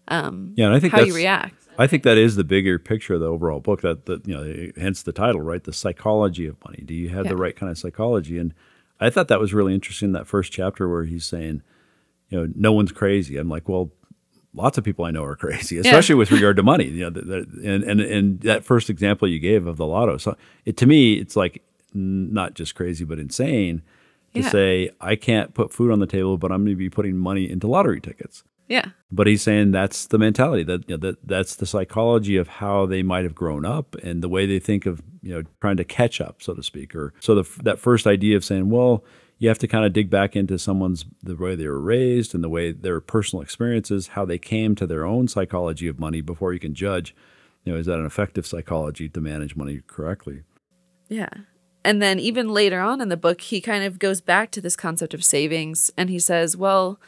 um, 0.08 0.52
yeah, 0.56 0.66
and 0.66 0.74
I 0.74 0.80
think 0.80 0.92
how 0.92 1.02
you 1.02 1.14
react. 1.14 1.54
I 1.78 1.86
think 1.86 2.02
that 2.02 2.18
is 2.18 2.36
the 2.36 2.44
bigger 2.44 2.78
picture 2.78 3.14
of 3.14 3.20
the 3.20 3.26
overall 3.26 3.60
book. 3.60 3.82
That 3.82 4.06
that 4.06 4.26
you 4.26 4.34
know, 4.34 4.72
hence 4.76 5.02
the 5.02 5.12
title, 5.12 5.40
right? 5.40 5.62
The 5.62 5.72
psychology 5.72 6.46
of 6.46 6.62
money. 6.64 6.82
Do 6.84 6.94
you 6.94 7.08
have 7.10 7.24
yeah. 7.24 7.30
the 7.30 7.36
right 7.36 7.56
kind 7.56 7.70
of 7.70 7.78
psychology? 7.78 8.38
And 8.38 8.52
I 9.00 9.10
thought 9.10 9.28
that 9.28 9.40
was 9.40 9.54
really 9.54 9.74
interesting. 9.74 10.12
That 10.12 10.26
first 10.26 10.52
chapter 10.52 10.88
where 10.88 11.04
he's 11.04 11.24
saying, 11.24 11.62
you 12.28 12.40
know, 12.40 12.52
no 12.54 12.72
one's 12.72 12.92
crazy. 12.92 13.36
I'm 13.38 13.48
like, 13.48 13.68
well, 13.68 13.90
lots 14.54 14.76
of 14.76 14.84
people 14.84 15.04
I 15.04 15.12
know 15.12 15.24
are 15.24 15.36
crazy, 15.36 15.78
especially 15.78 16.14
yeah. 16.14 16.18
with 16.18 16.30
regard 16.32 16.56
to 16.56 16.62
money. 16.62 16.86
You 16.86 17.04
know, 17.04 17.10
the, 17.10 17.22
the, 17.22 17.36
and 17.64 17.84
and 17.84 18.00
and 18.00 18.40
that 18.40 18.64
first 18.64 18.90
example 18.90 19.28
you 19.28 19.38
gave 19.38 19.66
of 19.66 19.76
the 19.76 19.86
lotto. 19.86 20.18
So 20.18 20.36
it 20.64 20.76
to 20.78 20.86
me, 20.86 21.14
it's 21.14 21.36
like 21.36 21.62
not 21.94 22.54
just 22.54 22.74
crazy, 22.74 23.04
but 23.04 23.18
insane 23.18 23.82
to 24.34 24.40
yeah. 24.40 24.50
say 24.50 24.90
I 25.00 25.16
can't 25.16 25.54
put 25.54 25.72
food 25.72 25.90
on 25.90 26.00
the 26.00 26.06
table, 26.06 26.38
but 26.38 26.50
I'm 26.50 26.64
going 26.64 26.76
to 26.76 26.76
be 26.76 26.90
putting 26.90 27.16
money 27.16 27.50
into 27.50 27.66
lottery 27.66 28.00
tickets. 28.00 28.44
Yeah. 28.68 28.86
But 29.10 29.26
he's 29.26 29.42
saying 29.42 29.72
that's 29.72 30.06
the 30.06 30.18
mentality 30.18 30.62
that, 30.62 30.88
you 30.88 30.96
know, 30.96 31.00
that 31.08 31.26
that's 31.26 31.56
the 31.56 31.66
psychology 31.66 32.36
of 32.36 32.48
how 32.48 32.86
they 32.86 33.02
might 33.02 33.24
have 33.24 33.34
grown 33.34 33.66
up 33.66 33.94
and 34.02 34.22
the 34.22 34.28
way 34.28 34.46
they 34.46 34.58
think 34.58 34.86
of 34.86 35.02
you 35.22 35.34
know 35.34 35.42
trying 35.60 35.76
to 35.76 35.84
catch 35.84 36.20
up, 36.20 36.42
so 36.42 36.54
to 36.54 36.62
speak. 36.62 36.94
Or 36.94 37.12
so 37.20 37.34
the, 37.34 37.62
that 37.62 37.78
first 37.78 38.06
idea 38.06 38.36
of 38.36 38.44
saying, 38.44 38.70
well, 38.70 39.04
you 39.38 39.48
have 39.48 39.58
to 39.58 39.68
kind 39.68 39.84
of 39.84 39.92
dig 39.92 40.10
back 40.10 40.36
into 40.36 40.58
someone's 40.58 41.04
the 41.22 41.36
way 41.36 41.54
they 41.54 41.66
were 41.66 41.80
raised 41.80 42.34
and 42.34 42.44
the 42.44 42.48
way 42.48 42.72
their 42.72 43.00
personal 43.00 43.42
experiences, 43.42 44.08
how 44.08 44.24
they 44.24 44.38
came 44.38 44.74
to 44.76 44.86
their 44.86 45.04
own 45.04 45.28
psychology 45.28 45.88
of 45.88 45.98
money 45.98 46.20
before 46.20 46.52
you 46.52 46.60
can 46.60 46.74
judge. 46.74 47.14
You 47.64 47.72
know, 47.72 47.78
is 47.78 47.86
that 47.86 47.98
an 47.98 48.06
effective 48.06 48.46
psychology 48.46 49.08
to 49.08 49.20
manage 49.20 49.56
money 49.56 49.82
correctly? 49.86 50.42
Yeah. 51.08 51.28
And 51.84 52.00
then 52.00 52.18
even 52.18 52.48
later 52.48 52.80
on 52.80 53.00
in 53.00 53.08
the 53.08 53.16
book, 53.16 53.40
he 53.40 53.60
kind 53.60 53.84
of 53.84 53.98
goes 53.98 54.20
back 54.20 54.50
to 54.52 54.60
this 54.60 54.76
concept 54.76 55.14
of 55.14 55.24
savings 55.24 55.90
and 55.96 56.08
he 56.08 56.18
says, 56.18 56.56
well, 56.56 57.00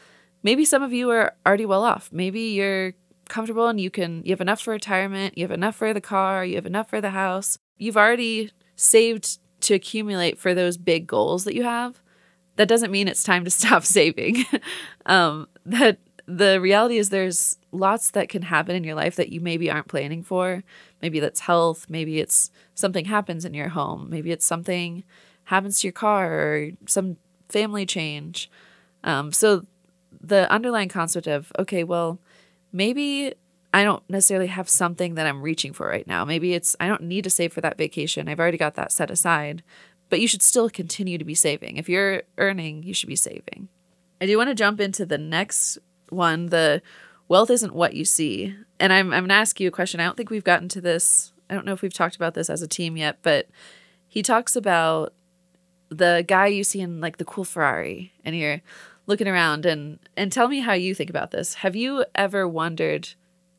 maybe 0.43 0.65
some 0.65 0.83
of 0.83 0.91
you 0.91 1.09
are 1.11 1.33
already 1.45 1.65
well 1.65 1.83
off. 1.83 2.09
Maybe 2.11 2.41
you're 2.41 2.93
comfortable 3.29 3.67
and 3.67 3.79
you 3.79 3.89
can 3.89 4.21
you 4.23 4.31
have 4.31 4.41
enough 4.41 4.61
for 4.61 4.71
retirement, 4.71 5.37
you 5.37 5.43
have 5.43 5.51
enough 5.51 5.75
for 5.75 5.93
the 5.93 6.01
car, 6.01 6.45
you 6.45 6.55
have 6.55 6.65
enough 6.65 6.89
for 6.89 7.01
the 7.01 7.11
house. 7.11 7.57
You've 7.77 7.97
already 7.97 8.51
saved 8.75 9.39
to 9.61 9.73
accumulate 9.73 10.37
for 10.37 10.53
those 10.53 10.77
big 10.77 11.07
goals 11.07 11.45
that 11.45 11.55
you 11.55 11.63
have. 11.63 12.01
That 12.57 12.67
doesn't 12.67 12.91
mean 12.91 13.07
it's 13.07 13.23
time 13.23 13.43
to 13.45 13.51
stop 13.51 13.83
saving. 13.83 14.45
um, 15.05 15.47
that 15.65 15.99
the 16.27 16.59
reality 16.59 16.97
is 16.97 17.09
there's 17.09 17.57
lots 17.71 18.11
that 18.11 18.29
can 18.29 18.41
happen 18.41 18.75
in 18.75 18.83
your 18.83 18.95
life 18.95 19.15
that 19.15 19.29
you 19.29 19.41
maybe 19.41 19.69
aren't 19.69 19.87
planning 19.87 20.23
for. 20.23 20.63
Maybe 21.05 21.19
that's 21.19 21.41
health, 21.41 21.85
maybe 21.87 22.19
it's 22.19 22.49
something 22.73 23.05
happens 23.05 23.45
in 23.45 23.53
your 23.53 23.69
home, 23.69 24.09
maybe 24.09 24.31
it's 24.31 24.43
something 24.43 25.03
happens 25.43 25.79
to 25.79 25.87
your 25.87 25.91
car 25.91 26.33
or 26.33 26.71
some 26.87 27.17
family 27.47 27.85
change. 27.85 28.49
Um, 29.03 29.31
so 29.31 29.67
the 30.19 30.51
underlying 30.51 30.89
concept 30.89 31.27
of, 31.27 31.51
okay, 31.59 31.83
well, 31.83 32.17
maybe 32.73 33.35
I 33.71 33.83
don't 33.83 34.01
necessarily 34.09 34.47
have 34.47 34.67
something 34.67 35.13
that 35.13 35.27
I'm 35.27 35.43
reaching 35.43 35.73
for 35.73 35.87
right 35.87 36.07
now. 36.07 36.25
Maybe 36.25 36.55
it's 36.55 36.75
I 36.79 36.87
don't 36.87 37.03
need 37.03 37.23
to 37.25 37.29
save 37.29 37.53
for 37.53 37.61
that 37.61 37.77
vacation. 37.77 38.27
I've 38.27 38.39
already 38.39 38.57
got 38.57 38.73
that 38.73 38.91
set 38.91 39.11
aside. 39.11 39.61
But 40.09 40.21
you 40.21 40.27
should 40.27 40.41
still 40.41 40.71
continue 40.71 41.19
to 41.19 41.23
be 41.23 41.35
saving. 41.35 41.77
If 41.77 41.87
you're 41.87 42.23
earning, 42.39 42.81
you 42.81 42.95
should 42.95 43.09
be 43.09 43.15
saving. 43.15 43.67
I 44.19 44.25
do 44.25 44.37
want 44.37 44.49
to 44.49 44.55
jump 44.55 44.81
into 44.81 45.05
the 45.05 45.19
next 45.19 45.77
one, 46.09 46.47
the 46.47 46.81
wealth 47.27 47.49
isn't 47.49 47.73
what 47.73 47.93
you 47.93 48.05
see. 48.05 48.55
And 48.79 48.91
I'm 48.91 49.13
I'm 49.13 49.21
going 49.21 49.29
to 49.29 49.35
ask 49.35 49.59
you 49.59 49.67
a 49.67 49.71
question. 49.71 49.99
I 49.99 50.05
don't 50.05 50.17
think 50.17 50.29
we've 50.29 50.43
gotten 50.43 50.69
to 50.69 50.81
this. 50.81 51.31
I 51.49 51.53
don't 51.53 51.65
know 51.65 51.73
if 51.73 51.81
we've 51.81 51.93
talked 51.93 52.15
about 52.15 52.33
this 52.33 52.49
as 52.49 52.61
a 52.61 52.67
team 52.67 52.97
yet, 52.97 53.19
but 53.21 53.47
he 54.07 54.21
talks 54.23 54.55
about 54.55 55.13
the 55.89 56.25
guy 56.27 56.47
you 56.47 56.63
see 56.63 56.81
in 56.81 56.99
like 56.99 57.17
the 57.17 57.25
cool 57.25 57.43
Ferrari 57.43 58.11
and 58.25 58.35
you're 58.35 58.61
looking 59.05 59.27
around 59.27 59.65
and 59.65 59.99
and 60.17 60.31
tell 60.31 60.47
me 60.47 60.59
how 60.59 60.73
you 60.73 60.95
think 60.95 61.09
about 61.09 61.31
this. 61.31 61.55
Have 61.55 61.75
you 61.75 62.05
ever 62.15 62.47
wondered 62.47 63.09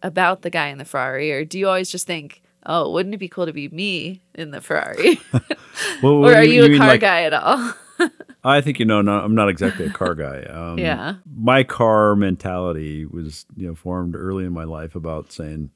about 0.03 0.43
the 0.43 0.51
guy 0.51 0.69
in 0.69 0.79
the 0.79 0.85
Ferrari 0.85 1.33
or 1.33 1.45
do 1.45 1.59
you 1.59 1.69
always 1.69 1.91
just 1.91 2.07
think, 2.07 2.43
"Oh, 2.65 2.91
wouldn't 2.91 3.15
it 3.15 3.19
be 3.19 3.29
cool 3.29 3.47
to 3.47 3.53
be 3.53 3.69
me 3.69 4.23
in 4.35 4.51
the 4.51 4.61
Ferrari?" 4.61 5.21
Well, 6.03 6.13
or 6.25 6.35
are 6.35 6.43
you, 6.43 6.63
mean 6.63 6.75
a 6.75 6.79
car 6.79 6.87
like- 6.89 7.01
guy 7.01 7.23
at 7.25 7.35
all? 7.35 7.75
I 8.47 8.61
think 8.61 8.79
you 8.79 8.85
know. 8.85 9.03
No, 9.03 9.13
I'm 9.19 9.35
not 9.35 9.49
exactly 9.49 9.87
a 9.87 9.91
car 9.91 10.15
guy. 10.15 10.45
Um, 10.57 10.79
Yeah. 10.79 11.17
My 11.37 11.65
car 11.65 12.15
mentality 12.17 13.05
was 13.05 13.47
you 13.57 13.67
know 13.67 13.75
formed 13.75 14.15
early 14.15 14.45
in 14.45 14.53
my 14.53 14.65
life 14.65 14.95
about 14.95 15.33
saying, 15.33 15.71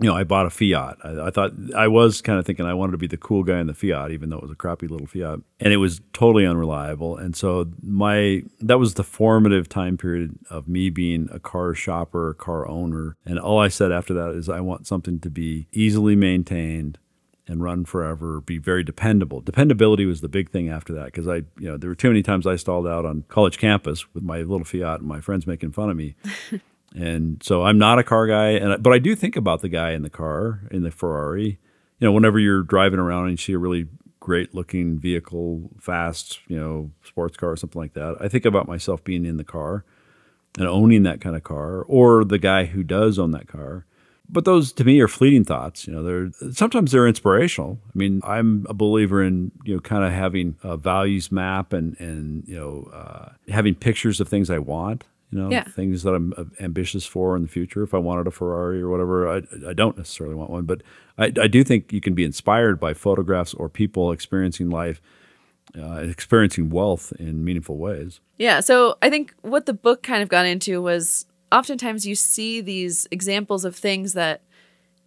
you 0.00 0.08
know, 0.08 0.16
I 0.16 0.24
bought 0.24 0.46
a 0.46 0.50
Fiat. 0.50 0.98
I, 1.04 1.28
I 1.28 1.30
thought 1.30 1.52
I 1.76 1.88
was 1.88 2.20
kind 2.20 2.38
of 2.38 2.44
thinking 2.44 2.66
I 2.66 2.74
wanted 2.74 2.92
to 2.92 2.98
be 2.98 3.06
the 3.06 3.16
cool 3.16 3.44
guy 3.44 3.60
in 3.60 3.68
the 3.68 3.74
Fiat, 3.74 4.10
even 4.10 4.30
though 4.30 4.38
it 4.38 4.42
was 4.42 4.50
a 4.50 4.56
crappy 4.56 4.88
little 4.88 5.06
Fiat, 5.06 5.40
and 5.60 5.72
it 5.72 5.76
was 5.76 6.00
totally 6.12 6.44
unreliable. 6.44 7.16
And 7.16 7.36
so 7.36 7.70
my 7.82 8.42
that 8.60 8.78
was 8.78 8.94
the 8.94 9.04
formative 9.04 9.68
time 9.68 9.96
period 9.96 10.38
of 10.50 10.68
me 10.68 10.90
being 10.90 11.28
a 11.32 11.38
car 11.38 11.72
shopper, 11.74 12.34
car 12.34 12.66
owner, 12.68 13.16
and 13.24 13.38
all 13.38 13.58
I 13.60 13.68
said 13.68 13.92
after 13.92 14.12
that 14.14 14.30
is 14.30 14.48
I 14.48 14.60
want 14.60 14.86
something 14.86 15.20
to 15.20 15.30
be 15.30 15.68
easily 15.72 16.16
maintained 16.16 16.98
and 17.52 17.62
run 17.62 17.84
forever, 17.84 18.40
be 18.40 18.56
very 18.56 18.82
dependable. 18.82 19.40
Dependability 19.42 20.06
was 20.06 20.22
the 20.22 20.28
big 20.28 20.48
thing 20.50 20.70
after 20.70 20.94
that 20.94 21.06
because 21.06 21.28
I, 21.28 21.36
you 21.58 21.68
know, 21.68 21.76
there 21.76 21.90
were 21.90 21.94
too 21.94 22.08
many 22.08 22.22
times 22.22 22.46
I 22.46 22.56
stalled 22.56 22.86
out 22.86 23.04
on 23.04 23.24
college 23.28 23.58
campus 23.58 24.12
with 24.14 24.24
my 24.24 24.38
little 24.38 24.64
Fiat 24.64 25.00
and 25.00 25.08
my 25.08 25.20
friends 25.20 25.46
making 25.46 25.72
fun 25.72 25.90
of 25.90 25.96
me. 25.96 26.14
and 26.96 27.42
so 27.42 27.62
I'm 27.64 27.78
not 27.78 27.98
a 27.98 28.02
car 28.02 28.26
guy, 28.26 28.50
and 28.52 28.72
I- 28.72 28.76
but 28.78 28.92
I 28.92 28.98
do 28.98 29.14
think 29.14 29.36
about 29.36 29.60
the 29.60 29.68
guy 29.68 29.92
in 29.92 30.02
the 30.02 30.10
car 30.10 30.60
in 30.70 30.82
the 30.82 30.90
Ferrari. 30.90 31.58
You 31.98 32.06
know, 32.08 32.12
whenever 32.12 32.38
you're 32.38 32.62
driving 32.62 32.98
around 32.98 33.24
and 33.24 33.32
you 33.32 33.36
see 33.36 33.52
a 33.52 33.58
really 33.58 33.86
great 34.18 34.54
looking 34.54 34.98
vehicle, 34.98 35.70
fast, 35.78 36.38
you 36.48 36.56
know, 36.58 36.90
sports 37.04 37.36
car 37.36 37.50
or 37.50 37.56
something 37.56 37.80
like 37.80 37.92
that, 37.94 38.16
I 38.20 38.28
think 38.28 38.44
about 38.44 38.66
myself 38.66 39.04
being 39.04 39.24
in 39.26 39.36
the 39.36 39.44
car 39.44 39.84
and 40.58 40.66
owning 40.66 41.02
that 41.04 41.20
kind 41.20 41.36
of 41.36 41.42
car, 41.44 41.82
or 41.82 42.24
the 42.24 42.38
guy 42.38 42.64
who 42.66 42.82
does 42.82 43.18
own 43.18 43.30
that 43.32 43.46
car. 43.48 43.84
But 44.28 44.44
those 44.46 44.72
to 44.74 44.84
me 44.84 44.98
are 45.00 45.08
fleeting 45.08 45.44
thoughts. 45.44 45.86
You 45.86 45.92
know, 45.92 46.02
they're 46.02 46.52
sometimes 46.52 46.92
they're 46.92 47.06
inspirational. 47.06 47.78
I 47.86 47.90
mean, 47.98 48.22
I'm 48.24 48.66
a 48.68 48.74
believer 48.74 49.22
in 49.22 49.52
you 49.64 49.74
know 49.74 49.80
kind 49.80 50.04
of 50.04 50.12
having 50.12 50.56
a 50.62 50.76
values 50.76 51.30
map 51.30 51.72
and 51.72 51.98
and 52.00 52.44
you 52.48 52.56
know 52.58 52.90
uh, 52.94 53.32
having 53.52 53.74
pictures 53.74 54.20
of 54.20 54.28
things 54.28 54.48
I 54.50 54.58
want. 54.58 55.04
You 55.30 55.38
know, 55.38 55.50
Yeah. 55.50 55.64
things 55.64 56.02
that 56.02 56.12
I'm 56.14 56.34
uh, 56.36 56.44
ambitious 56.60 57.06
for 57.06 57.36
in 57.36 57.42
the 57.42 57.48
future. 57.48 57.82
If 57.82 57.94
I 57.94 57.98
wanted 57.98 58.26
a 58.26 58.30
Ferrari 58.30 58.82
or 58.82 58.90
whatever, 58.90 59.28
I, 59.30 59.42
I 59.66 59.72
don't 59.72 59.96
necessarily 59.96 60.34
want 60.34 60.50
one, 60.50 60.64
but 60.66 60.82
I, 61.16 61.32
I 61.40 61.46
do 61.46 61.64
think 61.64 61.90
you 61.90 62.02
can 62.02 62.12
be 62.14 62.22
inspired 62.22 62.78
by 62.78 62.92
photographs 62.92 63.54
or 63.54 63.70
people 63.70 64.12
experiencing 64.12 64.68
life, 64.68 65.00
uh, 65.78 66.00
experiencing 66.02 66.68
wealth 66.68 67.14
in 67.18 67.42
meaningful 67.46 67.78
ways. 67.78 68.20
Yeah. 68.36 68.60
So 68.60 68.98
I 69.00 69.08
think 69.08 69.34
what 69.40 69.64
the 69.64 69.72
book 69.72 70.02
kind 70.02 70.22
of 70.22 70.28
got 70.28 70.44
into 70.44 70.82
was 70.82 71.24
oftentimes 71.52 72.06
you 72.06 72.14
see 72.14 72.60
these 72.60 73.06
examples 73.10 73.64
of 73.64 73.76
things 73.76 74.14
that 74.14 74.42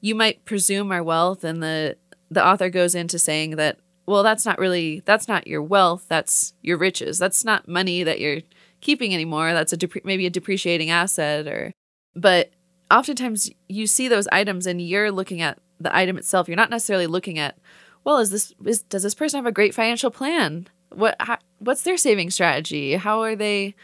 you 0.01 0.15
might 0.15 0.45
presume 0.45 0.91
are 0.91 1.03
wealth, 1.03 1.43
and 1.43 1.61
the 1.61 1.97
the 2.29 2.45
author 2.45 2.69
goes 2.69 2.95
into 2.95 3.19
saying 3.19 3.51
that 3.57 3.79
well, 4.07 4.23
that's 4.23 4.45
not 4.45 4.59
really 4.59 5.01
that's 5.05 5.27
not 5.27 5.47
your 5.47 5.63
wealth, 5.63 6.05
that's 6.07 6.53
your 6.61 6.77
riches. 6.77 7.17
That's 7.17 7.43
not 7.43 7.67
money 7.67 8.03
that 8.03 8.19
you're 8.19 8.41
keeping 8.81 9.13
anymore. 9.13 9.53
That's 9.53 9.73
a 9.73 9.77
maybe 10.03 10.27
a 10.27 10.29
depreciating 10.29 10.91
asset, 10.91 11.47
or 11.47 11.71
but 12.15 12.51
oftentimes 12.91 13.49
you 13.67 13.87
see 13.87 14.07
those 14.07 14.27
items 14.31 14.67
and 14.67 14.81
you're 14.81 15.11
looking 15.11 15.41
at 15.41 15.57
the 15.79 15.95
item 15.95 16.17
itself. 16.17 16.47
You're 16.47 16.55
not 16.55 16.69
necessarily 16.69 17.07
looking 17.07 17.39
at 17.39 17.57
well, 18.03 18.19
is 18.19 18.29
this 18.29 18.53
is, 18.63 18.83
does 18.83 19.03
this 19.03 19.15
person 19.15 19.39
have 19.39 19.47
a 19.47 19.51
great 19.51 19.73
financial 19.73 20.11
plan? 20.11 20.67
What 20.89 21.15
how, 21.19 21.39
what's 21.57 21.81
their 21.81 21.97
saving 21.97 22.29
strategy? 22.29 22.93
How 22.93 23.21
are 23.21 23.35
they? 23.35 23.75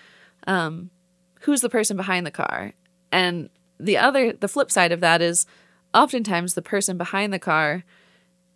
Um, 0.48 0.92
who's 1.42 1.62
the 1.62 1.70
person 1.70 1.98
behind 1.98 2.26
the 2.26 2.32
car? 2.32 2.74
And 3.12 3.50
the 3.80 3.98
other, 3.98 4.34
the 4.34 4.48
flip 4.48 4.72
side 4.72 4.92
of 4.92 5.00
that 5.02 5.22
is, 5.22 5.46
oftentimes 5.94 6.54
the 6.54 6.62
person 6.62 6.98
behind 6.98 7.34
the 7.34 7.40
car 7.40 7.84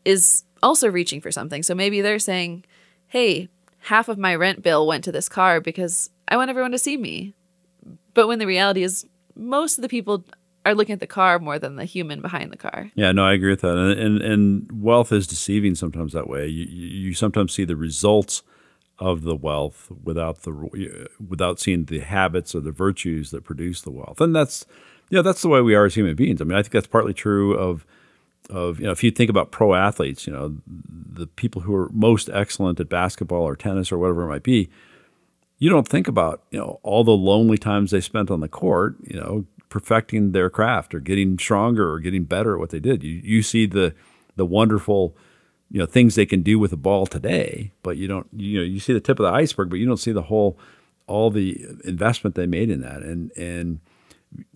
is 0.03 0.43
also 0.63 0.89
reaching 0.89 1.21
for 1.21 1.31
something. 1.31 1.63
So 1.63 1.75
maybe 1.75 2.01
they're 2.01 2.19
saying, 2.19 2.63
"Hey, 3.07 3.49
half 3.79 4.07
of 4.07 4.17
my 4.17 4.35
rent 4.35 4.63
bill 4.63 4.87
went 4.87 5.03
to 5.03 5.11
this 5.11 5.29
car 5.29 5.59
because 5.59 6.09
I 6.27 6.37
want 6.37 6.49
everyone 6.49 6.71
to 6.71 6.77
see 6.77 6.97
me." 6.97 7.33
But 8.13 8.27
when 8.27 8.39
the 8.39 8.47
reality 8.47 8.83
is, 8.83 9.05
most 9.35 9.77
of 9.77 9.81
the 9.81 9.89
people 9.89 10.25
are 10.65 10.73
looking 10.73 10.93
at 10.93 10.99
the 10.99 11.07
car 11.07 11.37
more 11.37 11.59
than 11.59 11.75
the 11.75 11.85
human 11.85 12.21
behind 12.21 12.51
the 12.51 12.57
car. 12.57 12.91
Yeah, 12.95 13.11
no, 13.11 13.25
I 13.25 13.33
agree 13.33 13.51
with 13.51 13.61
that. 13.61 13.77
And 13.77 13.99
and, 13.99 14.21
and 14.21 14.81
wealth 14.81 15.11
is 15.11 15.27
deceiving 15.27 15.75
sometimes 15.75 16.13
that 16.13 16.27
way. 16.27 16.47
You, 16.47 16.65
you 16.65 16.87
you 16.87 17.13
sometimes 17.13 17.53
see 17.53 17.65
the 17.65 17.75
results 17.75 18.43
of 18.99 19.23
the 19.23 19.35
wealth 19.35 19.91
without 20.03 20.43
the 20.43 21.09
without 21.25 21.59
seeing 21.59 21.85
the 21.85 21.99
habits 21.99 22.55
or 22.55 22.61
the 22.61 22.71
virtues 22.71 23.31
that 23.31 23.43
produce 23.43 23.81
the 23.81 23.91
wealth. 23.91 24.21
And 24.21 24.35
that's 24.35 24.65
yeah, 25.09 25.21
that's 25.21 25.41
the 25.41 25.49
way 25.49 25.61
we 25.61 25.75
are 25.75 25.85
as 25.85 25.95
human 25.95 26.15
beings. 26.15 26.41
I 26.41 26.45
mean, 26.45 26.57
I 26.57 26.61
think 26.61 26.71
that's 26.71 26.87
partly 26.87 27.13
true 27.13 27.55
of 27.55 27.85
of 28.49 28.79
you 28.79 28.85
know 28.85 28.91
if 28.91 29.03
you 29.03 29.11
think 29.11 29.29
about 29.29 29.51
pro 29.51 29.73
athletes, 29.73 30.25
you 30.25 30.33
know, 30.33 30.57
the 30.67 31.27
people 31.27 31.63
who 31.63 31.75
are 31.75 31.89
most 31.91 32.29
excellent 32.29 32.79
at 32.79 32.89
basketball 32.89 33.43
or 33.43 33.55
tennis 33.55 33.91
or 33.91 33.97
whatever 33.97 34.23
it 34.23 34.29
might 34.29 34.43
be, 34.43 34.69
you 35.59 35.69
don't 35.69 35.87
think 35.87 36.07
about 36.07 36.43
you 36.51 36.59
know 36.59 36.79
all 36.83 37.03
the 37.03 37.11
lonely 37.11 37.57
times 37.57 37.91
they 37.91 38.01
spent 38.01 38.31
on 38.31 38.39
the 38.39 38.47
court, 38.47 38.95
you 39.03 39.19
know, 39.19 39.45
perfecting 39.69 40.31
their 40.31 40.49
craft 40.49 40.95
or 40.95 40.99
getting 40.99 41.37
stronger 41.37 41.91
or 41.91 41.99
getting 41.99 42.23
better 42.23 42.53
at 42.53 42.59
what 42.59 42.69
they 42.69 42.79
did. 42.79 43.03
You 43.03 43.21
you 43.23 43.41
see 43.41 43.65
the 43.65 43.93
the 44.35 44.45
wonderful 44.45 45.15
you 45.71 45.79
know 45.79 45.85
things 45.85 46.15
they 46.15 46.25
can 46.25 46.41
do 46.41 46.59
with 46.59 46.71
a 46.73 46.77
ball 46.77 47.05
today, 47.05 47.71
but 47.83 47.97
you 47.97 48.07
don't 48.07 48.27
you 48.33 48.59
know 48.59 48.63
you 48.63 48.79
see 48.79 48.93
the 48.93 48.99
tip 48.99 49.19
of 49.19 49.25
the 49.25 49.31
iceberg, 49.31 49.69
but 49.69 49.79
you 49.79 49.85
don't 49.85 49.97
see 49.97 50.11
the 50.11 50.23
whole 50.23 50.57
all 51.07 51.29
the 51.29 51.65
investment 51.83 52.35
they 52.35 52.45
made 52.47 52.69
in 52.69 52.81
that. 52.81 53.01
And 53.01 53.31
and 53.37 53.79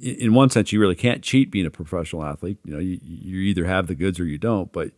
in 0.01 0.33
one 0.33 0.49
sense 0.49 0.71
you 0.71 0.79
really 0.79 0.95
can't 0.95 1.21
cheat 1.23 1.51
being 1.51 1.65
a 1.65 1.71
professional 1.71 2.23
athlete. 2.23 2.57
You 2.65 2.73
know 2.73 2.79
you, 2.79 2.99
you 3.03 3.39
either 3.41 3.65
have 3.65 3.87
the 3.87 3.95
goods 3.95 4.19
or 4.19 4.25
you 4.25 4.37
don't. 4.37 4.71
But 4.71 4.91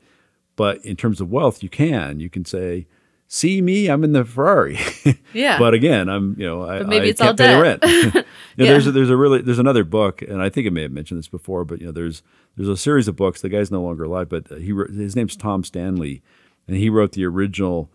but 0.55 0.83
in 0.85 0.95
terms 0.95 1.21
of 1.21 1.31
wealth 1.31 1.63
you 1.63 1.69
can. 1.69 2.19
You 2.19 2.29
can 2.29 2.45
say 2.45 2.87
see 3.33 3.61
me 3.61 3.87
i'm 3.87 4.03
in 4.03 4.11
the 4.11 4.25
ferrari. 4.25 4.77
Yeah. 5.33 5.57
but 5.57 5.73
again 5.73 6.09
i'm 6.09 6.35
you 6.37 6.45
know 6.45 6.63
i, 6.63 6.79
But 6.79 6.89
maybe 6.89 7.05
I 7.05 7.09
it's 7.11 7.21
can't 7.21 7.39
all 7.39 7.47
pay 7.47 7.55
the 7.55 7.61
rent. 7.61 7.83
You 7.85 8.11
know, 8.11 8.23
Yeah. 8.57 8.71
there's 8.73 8.87
a, 8.87 8.91
there's 8.91 9.09
a 9.09 9.15
really 9.15 9.41
there's 9.41 9.59
another 9.59 9.85
book 9.85 10.21
and 10.21 10.41
i 10.41 10.49
think 10.49 10.67
i 10.67 10.69
may 10.69 10.81
have 10.81 10.91
mentioned 10.91 11.17
this 11.17 11.29
before 11.29 11.63
but 11.63 11.79
you 11.79 11.85
know 11.85 11.93
there's 11.93 12.21
there's 12.55 12.69
a 12.69 12.77
series 12.77 13.07
of 13.07 13.15
books 13.15 13.41
the 13.41 13.49
guy's 13.49 13.71
no 13.71 13.81
longer 13.81 14.03
alive 14.03 14.29
but 14.29 14.47
he 14.59 14.71
wrote, 14.71 14.89
his 14.91 15.15
name's 15.15 15.35
tom 15.35 15.63
stanley 15.63 16.21
and 16.67 16.77
he 16.77 16.89
wrote 16.89 17.13
the 17.13 17.25
original 17.25 17.89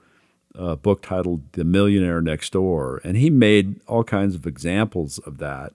uh, 0.59 0.77
book 0.77 1.03
titled 1.03 1.53
The 1.53 1.65
Millionaire 1.65 2.21
Next 2.21 2.53
Door. 2.53 3.01
And 3.05 3.17
he 3.17 3.31
made 3.31 3.81
all 3.87 4.05
kinds 4.05 4.35
of 4.35 4.47
examples 4.47 5.19
of 5.19 5.39
that, 5.39 5.73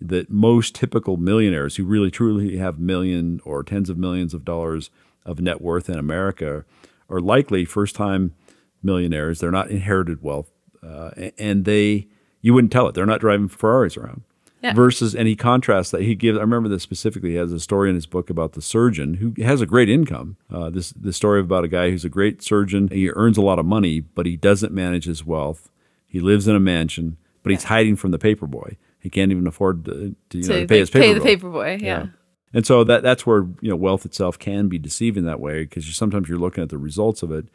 that 0.00 0.30
most 0.30 0.74
typical 0.74 1.16
millionaires 1.16 1.76
who 1.76 1.84
really 1.84 2.10
truly 2.10 2.56
have 2.56 2.78
million 2.78 3.40
or 3.44 3.62
tens 3.62 3.90
of 3.90 3.98
millions 3.98 4.34
of 4.34 4.44
dollars 4.44 4.90
of 5.24 5.40
net 5.40 5.60
worth 5.60 5.88
in 5.88 5.98
America 5.98 6.64
are 7.08 7.20
likely 7.20 7.64
first 7.64 7.94
time 7.94 8.34
millionaires. 8.82 9.40
They're 9.40 9.50
not 9.50 9.70
inherited 9.70 10.22
wealth. 10.22 10.50
Uh, 10.82 11.10
and 11.38 11.64
they, 11.64 12.06
you 12.42 12.54
wouldn't 12.54 12.72
tell 12.72 12.88
it. 12.88 12.94
They're 12.94 13.06
not 13.06 13.20
driving 13.20 13.48
Ferraris 13.48 13.96
around. 13.96 14.22
Yeah. 14.62 14.72
Versus, 14.72 15.14
and 15.14 15.28
he 15.28 15.36
contrasts 15.36 15.90
that. 15.90 16.00
He 16.00 16.14
gives. 16.14 16.38
I 16.38 16.40
remember 16.40 16.68
this 16.68 16.82
specifically. 16.82 17.30
He 17.30 17.36
has 17.36 17.52
a 17.52 17.60
story 17.60 17.90
in 17.90 17.94
his 17.94 18.06
book 18.06 18.30
about 18.30 18.52
the 18.52 18.62
surgeon 18.62 19.14
who 19.14 19.34
has 19.42 19.60
a 19.60 19.66
great 19.66 19.90
income. 19.90 20.36
Uh, 20.50 20.70
this 20.70 20.90
this 20.90 21.16
story 21.16 21.40
about 21.40 21.64
a 21.64 21.68
guy 21.68 21.90
who's 21.90 22.06
a 22.06 22.08
great 22.08 22.42
surgeon. 22.42 22.88
He 22.88 23.10
earns 23.10 23.36
a 23.36 23.42
lot 23.42 23.58
of 23.58 23.66
money, 23.66 24.00
but 24.00 24.24
he 24.24 24.36
doesn't 24.36 24.72
manage 24.72 25.04
his 25.04 25.26
wealth. 25.26 25.70
He 26.06 26.20
lives 26.20 26.48
in 26.48 26.56
a 26.56 26.60
mansion, 26.60 27.18
but 27.42 27.52
he's 27.52 27.64
hiding 27.64 27.96
from 27.96 28.12
the 28.12 28.18
paper 28.18 28.46
boy. 28.46 28.78
He 28.98 29.10
can't 29.10 29.30
even 29.30 29.46
afford 29.46 29.84
to, 29.84 30.16
to, 30.30 30.38
you 30.38 30.48
know, 30.48 30.60
to 30.60 30.66
pay 30.66 30.78
his 30.78 30.90
paper 30.90 31.04
pay 31.04 31.12
the 31.12 31.20
bill. 31.20 31.24
paper 31.24 31.50
boy. 31.50 31.78
Yeah. 31.80 32.06
And 32.54 32.66
so 32.66 32.82
that 32.84 33.02
that's 33.02 33.26
where 33.26 33.42
you 33.60 33.68
know 33.68 33.76
wealth 33.76 34.06
itself 34.06 34.38
can 34.38 34.68
be 34.68 34.78
deceiving 34.78 35.26
that 35.26 35.38
way 35.38 35.64
because 35.64 35.86
you, 35.86 35.92
sometimes 35.92 36.28
you're 36.28 36.38
looking 36.38 36.62
at 36.62 36.70
the 36.70 36.78
results 36.78 37.22
of 37.22 37.30
it 37.30 37.46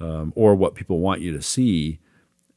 um, 0.00 0.32
or 0.34 0.54
what 0.54 0.74
people 0.74 1.00
want 1.00 1.20
you 1.20 1.32
to 1.32 1.42
see, 1.42 1.98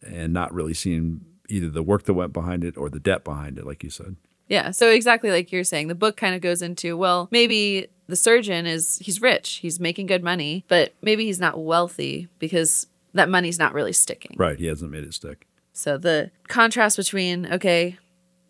and 0.01 0.31
not 0.31 0.53
really 0.53 0.73
seeing 0.73 1.21
either 1.53 1.69
the 1.69 1.83
work 1.83 2.03
that 2.03 2.13
went 2.13 2.33
behind 2.33 2.63
it 2.63 2.77
or 2.77 2.89
the 2.89 2.99
debt 2.99 3.23
behind 3.23 3.57
it, 3.57 3.65
like 3.65 3.83
you 3.83 3.89
said. 3.89 4.15
Yeah. 4.47 4.71
So 4.71 4.89
exactly 4.89 5.31
like 5.31 5.51
you're 5.51 5.63
saying, 5.63 5.87
the 5.87 5.95
book 5.95 6.17
kind 6.17 6.35
of 6.35 6.41
goes 6.41 6.61
into, 6.61 6.97
well, 6.97 7.27
maybe 7.31 7.87
the 8.07 8.15
surgeon 8.15 8.65
is 8.65 8.97
he's 8.99 9.21
rich, 9.21 9.59
he's 9.61 9.79
making 9.79 10.07
good 10.07 10.23
money, 10.23 10.65
but 10.67 10.93
maybe 11.01 11.25
he's 11.25 11.39
not 11.39 11.63
wealthy 11.63 12.27
because 12.39 12.87
that 13.13 13.29
money's 13.29 13.59
not 13.59 13.73
really 13.73 13.93
sticking. 13.93 14.35
Right? 14.37 14.59
He 14.59 14.65
hasn't 14.65 14.91
made 14.91 15.03
it 15.03 15.13
stick. 15.13 15.47
So 15.71 15.97
the 15.97 16.31
contrast 16.47 16.97
between, 16.97 17.51
okay, 17.51 17.97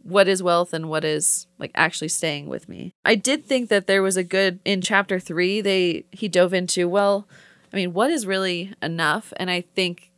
what 0.04 0.28
is 0.28 0.44
wealth 0.44 0.74
and 0.74 0.90
what 0.90 1.06
is 1.06 1.48
like 1.60 1.72
actually 1.76 2.10
staying 2.10 2.48
with 2.48 2.68
me. 2.68 2.94
I 3.06 3.16
did 3.16 3.46
think 3.46 3.70
that 3.70 3.88
there 3.88 4.04
was 4.04 4.18
a 4.18 4.24
good 4.24 4.60
in 4.66 4.82
chapter 4.82 5.20
3 5.20 5.62
they 5.62 6.06
he 6.12 6.28
dove 6.28 6.54
into 6.54 6.90
well, 6.90 7.28
I 7.72 7.78
mean, 7.78 7.94
what 7.94 8.12
is 8.12 8.28
really 8.28 8.74
enough? 8.82 9.34
And 9.38 9.50
I 9.50 9.62
think 9.62 10.12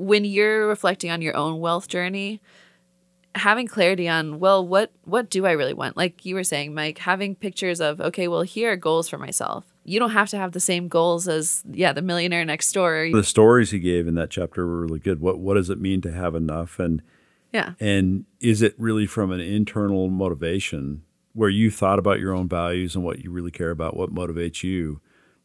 when 0.00 0.24
you're 0.24 0.66
reflecting 0.66 1.10
on 1.10 1.20
your 1.20 1.36
own 1.36 1.60
wealth 1.60 1.86
journey, 1.86 2.40
having 3.34 3.68
clarity 3.68 4.08
on 4.08 4.40
well 4.40 4.66
what 4.66 4.90
what 5.04 5.30
do 5.30 5.46
i 5.46 5.52
really 5.52 5.74
want? 5.74 5.96
Like 5.96 6.24
you 6.24 6.34
were 6.34 6.42
saying 6.42 6.74
mike 6.74 6.98
having 6.98 7.36
pictures 7.36 7.80
of 7.80 8.00
okay 8.00 8.26
well 8.26 8.42
here 8.42 8.72
are 8.72 8.76
goals 8.76 9.08
for 9.08 9.18
myself. 9.18 9.64
You 9.84 10.00
don't 10.00 10.10
have 10.10 10.28
to 10.30 10.36
have 10.36 10.52
the 10.52 10.60
same 10.60 10.88
goals 10.88 11.28
as 11.28 11.62
yeah 11.70 11.92
the 11.92 12.02
millionaire 12.02 12.44
next 12.44 12.72
door. 12.72 13.08
The 13.12 13.22
stories 13.22 13.70
he 13.70 13.78
gave 13.78 14.08
in 14.08 14.14
that 14.14 14.30
chapter 14.30 14.66
were 14.66 14.80
really 14.80 14.98
good. 14.98 15.20
What 15.20 15.38
what 15.38 15.54
does 15.54 15.70
it 15.70 15.80
mean 15.80 16.00
to 16.00 16.12
have 16.12 16.34
enough? 16.34 16.78
And 16.78 17.02
yeah. 17.52 17.74
and 17.78 18.24
is 18.40 18.62
it 18.62 18.74
really 18.78 19.06
from 19.06 19.30
an 19.30 19.40
internal 19.40 20.08
motivation 20.08 21.02
where 21.32 21.50
you 21.50 21.70
thought 21.70 21.98
about 21.98 22.20
your 22.20 22.34
own 22.34 22.48
values 22.48 22.94
and 22.94 23.04
what 23.04 23.20
you 23.20 23.30
really 23.30 23.50
care 23.50 23.70
about 23.70 23.96
what 23.96 24.14
motivates 24.14 24.62
you 24.62 25.00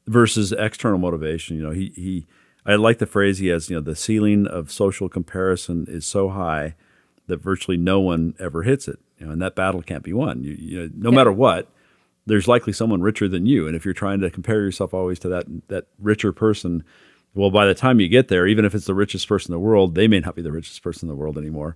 versus 0.07 0.53
external 0.53 0.97
motivation? 0.97 1.57
You 1.57 1.63
know 1.63 1.71
he 1.71 1.91
he 1.95 2.25
i 2.65 2.75
like 2.75 2.99
the 2.99 3.05
phrase 3.05 3.39
he 3.39 3.47
has 3.47 3.69
you 3.69 3.75
know 3.75 3.81
the 3.81 3.95
ceiling 3.95 4.47
of 4.47 4.71
social 4.71 5.09
comparison 5.09 5.85
is 5.87 6.05
so 6.05 6.29
high 6.29 6.75
that 7.27 7.41
virtually 7.41 7.77
no 7.77 7.99
one 7.99 8.35
ever 8.39 8.63
hits 8.63 8.87
it. 8.87 8.99
You 9.17 9.27
know, 9.27 9.33
and 9.33 9.41
that 9.41 9.55
battle 9.55 9.81
can't 9.81 10.03
be 10.03 10.13
won. 10.13 10.43
You, 10.43 10.55
you 10.57 10.79
know, 10.79 10.89
no 10.95 11.09
yeah. 11.11 11.15
matter 11.15 11.31
what, 11.31 11.69
there's 12.25 12.47
likely 12.47 12.73
someone 12.73 13.01
richer 13.01 13.27
than 13.27 13.45
you. 13.45 13.67
And 13.67 13.75
if 13.75 13.85
you're 13.85 13.93
trying 13.93 14.19
to 14.21 14.29
compare 14.29 14.61
yourself 14.61 14.93
always 14.93 15.19
to 15.19 15.29
that 15.29 15.45
that 15.67 15.87
richer 15.99 16.31
person, 16.31 16.83
well, 17.33 17.51
by 17.51 17.65
the 17.65 17.75
time 17.75 17.99
you 17.99 18.07
get 18.07 18.27
there, 18.27 18.47
even 18.47 18.65
if 18.65 18.75
it's 18.75 18.85
the 18.85 18.93
richest 18.93 19.27
person 19.27 19.53
in 19.53 19.59
the 19.59 19.65
world, 19.65 19.95
they 19.95 20.07
may 20.07 20.19
not 20.19 20.35
be 20.35 20.41
the 20.41 20.51
richest 20.51 20.81
person 20.83 21.07
in 21.07 21.15
the 21.15 21.19
world 21.19 21.37
anymore. 21.37 21.75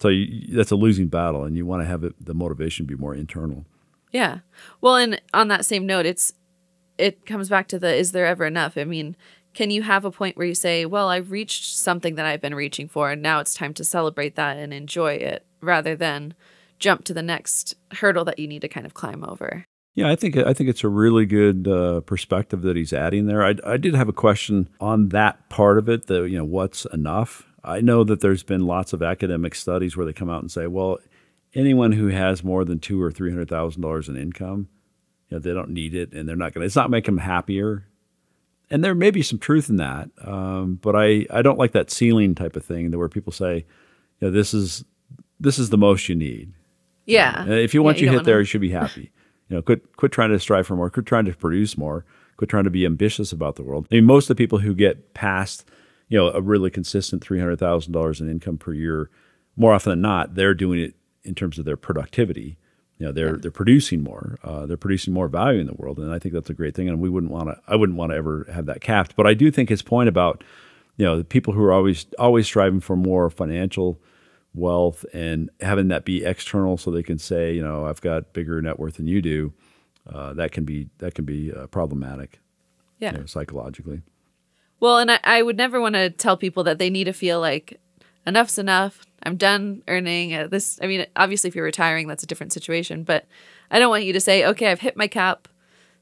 So 0.00 0.08
you, 0.08 0.56
that's 0.56 0.70
a 0.70 0.76
losing 0.76 1.08
battle, 1.08 1.44
and 1.44 1.56
you 1.56 1.66
want 1.66 1.82
to 1.82 1.86
have 1.86 2.04
it, 2.04 2.24
the 2.24 2.34
motivation 2.34 2.86
be 2.86 2.94
more 2.94 3.14
internal. 3.14 3.66
Yeah. 4.12 4.38
Well, 4.80 4.96
and 4.96 5.20
on 5.34 5.48
that 5.48 5.64
same 5.64 5.86
note, 5.86 6.06
it's 6.06 6.32
it 6.98 7.24
comes 7.26 7.48
back 7.48 7.68
to 7.68 7.78
the 7.78 7.94
is 7.94 8.12
there 8.12 8.26
ever 8.26 8.44
enough? 8.44 8.76
I 8.76 8.84
mean, 8.84 9.16
can 9.54 9.70
you 9.70 9.82
have 9.82 10.04
a 10.04 10.10
point 10.10 10.36
where 10.36 10.46
you 10.46 10.54
say, 10.54 10.86
well, 10.86 11.08
I've 11.08 11.30
reached 11.30 11.76
something 11.76 12.14
that 12.14 12.26
I've 12.26 12.40
been 12.40 12.54
reaching 12.54 12.88
for, 12.88 13.10
and 13.10 13.22
now 13.22 13.40
it's 13.40 13.54
time 13.54 13.74
to 13.74 13.84
celebrate 13.84 14.36
that 14.36 14.56
and 14.56 14.72
enjoy 14.72 15.14
it 15.14 15.44
rather 15.60 15.96
than 15.96 16.34
jump 16.78 17.04
to 17.04 17.14
the 17.14 17.22
next 17.22 17.74
hurdle 17.92 18.24
that 18.24 18.38
you 18.38 18.48
need 18.48 18.62
to 18.62 18.68
kind 18.68 18.86
of 18.86 18.94
climb 18.94 19.24
over? 19.24 19.64
Yeah, 19.94 20.08
I 20.08 20.16
think 20.16 20.36
I 20.36 20.54
think 20.54 20.70
it's 20.70 20.84
a 20.84 20.88
really 20.88 21.26
good 21.26 21.66
uh, 21.66 22.00
perspective 22.00 22.62
that 22.62 22.76
he's 22.76 22.92
adding 22.92 23.26
there. 23.26 23.44
I, 23.44 23.54
I 23.66 23.76
did 23.76 23.94
have 23.94 24.08
a 24.08 24.14
question 24.14 24.68
on 24.80 25.08
that 25.08 25.48
part 25.50 25.78
of 25.78 25.88
it. 25.88 26.06
The 26.06 26.22
you 26.22 26.38
know 26.38 26.44
what's 26.44 26.84
enough. 26.86 27.44
I 27.62 27.80
know 27.80 28.04
that 28.04 28.20
there's 28.20 28.42
been 28.42 28.66
lots 28.66 28.92
of 28.92 29.02
academic 29.02 29.54
studies 29.54 29.96
where 29.96 30.06
they 30.06 30.12
come 30.12 30.30
out 30.30 30.40
and 30.40 30.50
say, 30.50 30.66
well, 30.66 30.98
anyone 31.54 31.92
who 31.92 32.06
has 32.06 32.42
more 32.42 32.64
than 32.64 32.78
two 32.78 33.02
or 33.02 33.10
three 33.10 33.30
hundred 33.30 33.48
thousand 33.48 33.82
dollars 33.82 34.08
in 34.08 34.16
income, 34.16 34.68
you 35.28 35.36
know, 35.36 35.40
they 35.40 35.52
don't 35.52 35.70
need 35.70 35.94
it, 35.94 36.12
and 36.12 36.28
they're 36.28 36.36
not 36.36 36.54
going. 36.54 36.62
to 36.62 36.66
It's 36.66 36.76
not 36.76 36.90
make 36.90 37.04
them 37.04 37.18
happier 37.18 37.84
and 38.70 38.84
there 38.84 38.94
may 38.94 39.10
be 39.10 39.22
some 39.22 39.38
truth 39.38 39.68
in 39.68 39.76
that, 39.76 40.10
um, 40.24 40.78
but 40.80 40.94
I, 40.94 41.26
I 41.30 41.42
don't 41.42 41.58
like 41.58 41.72
that 41.72 41.90
ceiling 41.90 42.34
type 42.34 42.56
of 42.56 42.64
thing 42.64 42.90
where 42.96 43.08
people 43.08 43.32
say, 43.32 43.66
you 44.20 44.28
know, 44.28 44.30
this 44.30 44.54
is 44.54 44.84
this 45.40 45.58
is 45.58 45.70
the 45.70 45.78
most 45.78 46.08
you 46.08 46.14
need. 46.14 46.52
Yeah. 47.06 47.46
If 47.46 47.74
you 47.74 47.82
want 47.82 47.96
yeah, 47.96 48.04
you, 48.04 48.10
you 48.10 48.18
hit 48.18 48.24
there, 48.24 48.38
you 48.38 48.44
should 48.44 48.60
be 48.60 48.70
happy. 48.70 49.10
you 49.48 49.56
know, 49.56 49.62
quit 49.62 49.96
quit 49.96 50.12
trying 50.12 50.30
to 50.30 50.38
strive 50.38 50.66
for 50.66 50.76
more. 50.76 50.90
Quit 50.90 51.06
trying 51.06 51.24
to 51.24 51.32
produce 51.32 51.76
more. 51.76 52.04
Quit 52.36 52.50
trying 52.50 52.64
to 52.64 52.70
be 52.70 52.86
ambitious 52.86 53.32
about 53.32 53.56
the 53.56 53.62
world. 53.62 53.88
I 53.90 53.96
mean, 53.96 54.04
most 54.04 54.30
of 54.30 54.36
the 54.36 54.42
people 54.42 54.58
who 54.58 54.74
get 54.74 55.14
past, 55.14 55.68
you 56.08 56.18
know, 56.18 56.28
a 56.28 56.40
really 56.40 56.70
consistent 56.70 57.24
three 57.24 57.38
hundred 57.38 57.58
thousand 57.58 57.92
dollars 57.92 58.20
in 58.20 58.30
income 58.30 58.58
per 58.58 58.72
year, 58.72 59.10
more 59.56 59.74
often 59.74 59.90
than 59.90 60.00
not, 60.00 60.34
they're 60.34 60.54
doing 60.54 60.80
it 60.80 60.94
in 61.24 61.34
terms 61.34 61.58
of 61.58 61.64
their 61.64 61.76
productivity 61.76 62.56
you 63.00 63.06
know 63.06 63.12
they're 63.12 63.30
yeah. 63.30 63.36
they're 63.40 63.50
producing 63.50 64.04
more 64.04 64.38
uh, 64.44 64.66
they're 64.66 64.76
producing 64.76 65.12
more 65.12 65.26
value 65.26 65.58
in 65.58 65.66
the 65.66 65.74
world 65.74 65.98
and 65.98 66.12
i 66.12 66.18
think 66.18 66.34
that's 66.34 66.50
a 66.50 66.54
great 66.54 66.76
thing 66.76 66.88
and 66.88 67.00
we 67.00 67.08
wouldn't 67.08 67.32
want 67.32 67.48
to 67.48 67.58
i 67.66 67.74
wouldn't 67.74 67.98
want 67.98 68.12
to 68.12 68.16
ever 68.16 68.46
have 68.52 68.66
that 68.66 68.80
capped. 68.80 69.16
But 69.16 69.26
i 69.26 69.34
do 69.34 69.50
think 69.50 69.70
his 69.70 69.82
point 69.82 70.08
about 70.08 70.44
you 70.96 71.04
know 71.04 71.16
the 71.16 71.24
people 71.24 71.54
who 71.54 71.64
are 71.64 71.72
always 71.72 72.06
always 72.18 72.46
striving 72.46 72.80
for 72.80 72.94
more 72.94 73.28
financial 73.30 74.00
wealth 74.54 75.04
and 75.12 75.48
having 75.60 75.88
that 75.88 76.04
be 76.04 76.24
external 76.24 76.76
so 76.76 76.90
they 76.90 77.02
can 77.02 77.18
say 77.18 77.54
you 77.54 77.62
know 77.62 77.86
i've 77.86 78.00
got 78.00 78.32
bigger 78.32 78.60
net 78.60 78.78
worth 78.78 78.96
than 78.96 79.06
you 79.06 79.22
do 79.22 79.52
uh, 80.12 80.32
that 80.34 80.52
can 80.52 80.64
be 80.64 80.88
that 80.98 81.14
can 81.14 81.24
be 81.24 81.52
uh, 81.52 81.66
problematic 81.68 82.40
yeah. 82.98 83.12
you 83.12 83.18
know, 83.18 83.26
psychologically. 83.26 84.02
Well 84.78 84.98
and 84.98 85.10
I, 85.10 85.20
I 85.24 85.42
would 85.42 85.56
never 85.56 85.80
want 85.80 85.94
to 85.94 86.10
tell 86.10 86.36
people 86.36 86.64
that 86.64 86.78
they 86.78 86.90
need 86.90 87.04
to 87.04 87.12
feel 87.12 87.40
like 87.40 87.80
enough's 88.26 88.58
enough 88.58 89.04
I'm 89.22 89.36
done 89.36 89.82
earning 89.88 90.34
uh, 90.34 90.46
this. 90.46 90.78
I 90.82 90.86
mean, 90.86 91.06
obviously, 91.16 91.48
if 91.48 91.54
you're 91.54 91.64
retiring, 91.64 92.08
that's 92.08 92.22
a 92.22 92.26
different 92.26 92.52
situation. 92.52 93.04
But 93.04 93.26
I 93.70 93.78
don't 93.78 93.90
want 93.90 94.04
you 94.04 94.12
to 94.12 94.20
say, 94.20 94.44
okay, 94.46 94.70
I've 94.70 94.80
hit 94.80 94.96
my 94.96 95.08
cap. 95.08 95.48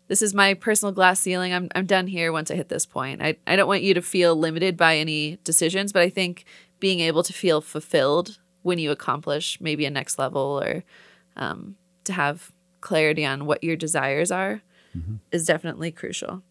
This 0.07 0.23
is 0.23 0.35
my 0.35 0.55
personal 0.55 0.93
glass 0.93 1.21
ceiling. 1.21 1.53
I'm, 1.53 1.69
I'm 1.75 1.87
done 1.87 2.07
here 2.07 2.33
once 2.33 2.51
I 2.51 2.55
hit 2.55 2.69
this 2.69 2.87
point. 2.87 3.21
I, 3.21 3.37
I 3.47 3.57
don't 3.57 3.69
want 3.69 3.83
you 3.83 3.93
to 3.95 4.03
feel 4.03 4.37
limited 4.37 4.77
by 4.77 4.97
any 4.97 5.39
decisions, 5.45 5.93
but 5.93 6.03
I 6.03 6.09
think 6.09 6.45
being 6.81 7.01
able 7.01 7.23
to 7.25 7.33
feel 7.33 7.61
fulfilled 7.61 8.39
when 8.63 8.79
you 8.79 8.91
accomplish 8.91 9.61
maybe 9.61 9.85
a 9.85 9.91
next 9.91 10.19
level 10.19 10.63
or 10.63 10.85
um, 11.37 11.77
to 12.05 12.13
have 12.13 12.53
clarity 12.81 13.25
on 13.25 13.47
what 13.47 13.63
your 13.65 13.77
desires 13.77 14.31
are 14.31 14.63
mm-hmm. 14.97 15.17
is 15.33 15.45
definitely 15.45 15.91
crucial. 15.91 16.43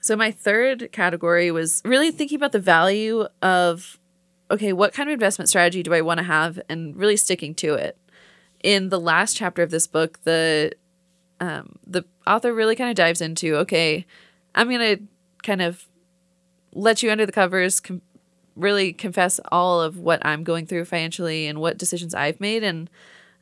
So, 0.00 0.16
my 0.16 0.30
third 0.30 0.90
category 0.92 1.50
was 1.50 1.82
really 1.84 2.10
thinking 2.10 2.36
about 2.36 2.52
the 2.52 2.60
value 2.60 3.26
of 3.42 3.98
okay, 4.50 4.72
what 4.72 4.92
kind 4.92 5.08
of 5.08 5.12
investment 5.12 5.48
strategy 5.48 5.82
do 5.82 5.92
I 5.92 6.00
want 6.00 6.18
to 6.18 6.24
have 6.24 6.60
and 6.68 6.96
really 6.96 7.16
sticking 7.16 7.54
to 7.56 7.74
it. 7.74 7.98
In 8.62 8.88
the 8.88 8.98
last 9.00 9.36
chapter 9.36 9.62
of 9.62 9.70
this 9.70 9.86
book, 9.86 10.20
the 10.24 10.72
um, 11.40 11.78
the 11.86 12.04
author 12.26 12.52
really 12.52 12.74
kind 12.74 12.90
of 12.90 12.96
dives 12.96 13.20
into 13.20 13.56
okay, 13.56 14.04
I'm 14.54 14.68
going 14.68 14.96
to 14.96 15.02
kind 15.42 15.62
of 15.62 15.86
let 16.72 17.02
you 17.02 17.10
under 17.10 17.24
the 17.24 17.32
covers, 17.32 17.80
com- 17.80 18.02
really 18.56 18.92
confess 18.92 19.38
all 19.52 19.80
of 19.80 19.98
what 19.98 20.24
I'm 20.26 20.42
going 20.42 20.66
through 20.66 20.84
financially 20.84 21.46
and 21.46 21.60
what 21.60 21.78
decisions 21.78 22.14
I've 22.14 22.40
made. 22.40 22.64
And 22.64 22.90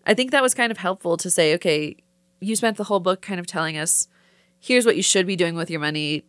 I 0.07 0.15
think 0.15 0.31
that 0.31 0.43
was 0.43 0.55
kind 0.55 0.71
of 0.71 0.79
helpful 0.79 1.17
to 1.17 1.31
say, 1.31 1.55
okay, 1.55 1.97
you 2.41 2.55
spent 2.55 2.77
the 2.77 2.85
whole 2.85 3.01
book 3.01 3.23
kind 3.23 3.41
of 3.41 3.47
telling 3.47 3.79
us, 3.79 4.09
here's 4.61 4.85
what 4.85 4.97
you 4.97 5.03
should 5.03 5.27
be 5.27 5.37
doing 5.37 5.55
with 5.55 5.71
your 5.71 5.81
money. 5.81 6.25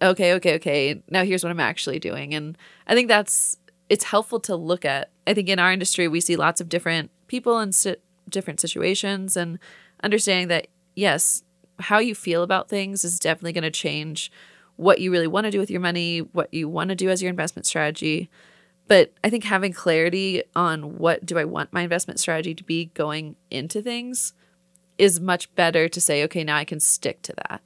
Okay, 0.00 0.32
okay, 0.34 0.54
okay. 0.54 1.02
Now 1.10 1.24
here's 1.24 1.44
what 1.44 1.50
I'm 1.50 1.60
actually 1.60 1.98
doing. 1.98 2.34
And 2.34 2.56
I 2.86 2.94
think 2.94 3.08
that's 3.08 3.58
it's 3.90 4.04
helpful 4.04 4.40
to 4.40 4.56
look 4.56 4.86
at. 4.86 5.10
I 5.26 5.34
think 5.34 5.50
in 5.50 5.58
our 5.58 5.72
industry, 5.72 6.08
we 6.08 6.22
see 6.22 6.36
lots 6.36 6.60
of 6.60 6.70
different 6.70 7.10
people 7.26 7.60
in 7.60 7.72
si- 7.72 7.96
different 8.28 8.60
situations, 8.60 9.36
and 9.36 9.58
understanding 10.02 10.48
that, 10.48 10.68
yes, 10.94 11.42
how 11.80 11.98
you 11.98 12.14
feel 12.14 12.42
about 12.42 12.68
things 12.68 13.04
is 13.04 13.18
definitely 13.18 13.52
going 13.52 13.64
to 13.64 13.70
change 13.70 14.30
what 14.76 15.00
you 15.00 15.10
really 15.12 15.26
want 15.26 15.44
to 15.44 15.50
do 15.50 15.58
with 15.58 15.70
your 15.70 15.80
money, 15.80 16.20
what 16.20 16.54
you 16.54 16.68
want 16.68 16.88
to 16.88 16.94
do 16.94 17.10
as 17.10 17.20
your 17.20 17.28
investment 17.28 17.66
strategy. 17.66 18.30
But 18.88 19.12
I 19.22 19.30
think 19.30 19.44
having 19.44 19.72
clarity 19.72 20.42
on 20.56 20.98
what 20.98 21.26
do 21.26 21.38
I 21.38 21.44
want 21.44 21.72
my 21.72 21.82
investment 21.82 22.18
strategy 22.18 22.54
to 22.54 22.64
be 22.64 22.86
going 22.86 23.36
into 23.50 23.82
things 23.82 24.32
is 24.98 25.20
much 25.20 25.54
better 25.54 25.88
to 25.88 26.00
say, 26.00 26.24
okay, 26.24 26.44
now 26.44 26.56
I 26.56 26.64
can 26.64 26.80
stick 26.80 27.22
to 27.22 27.34
that. 27.48 27.62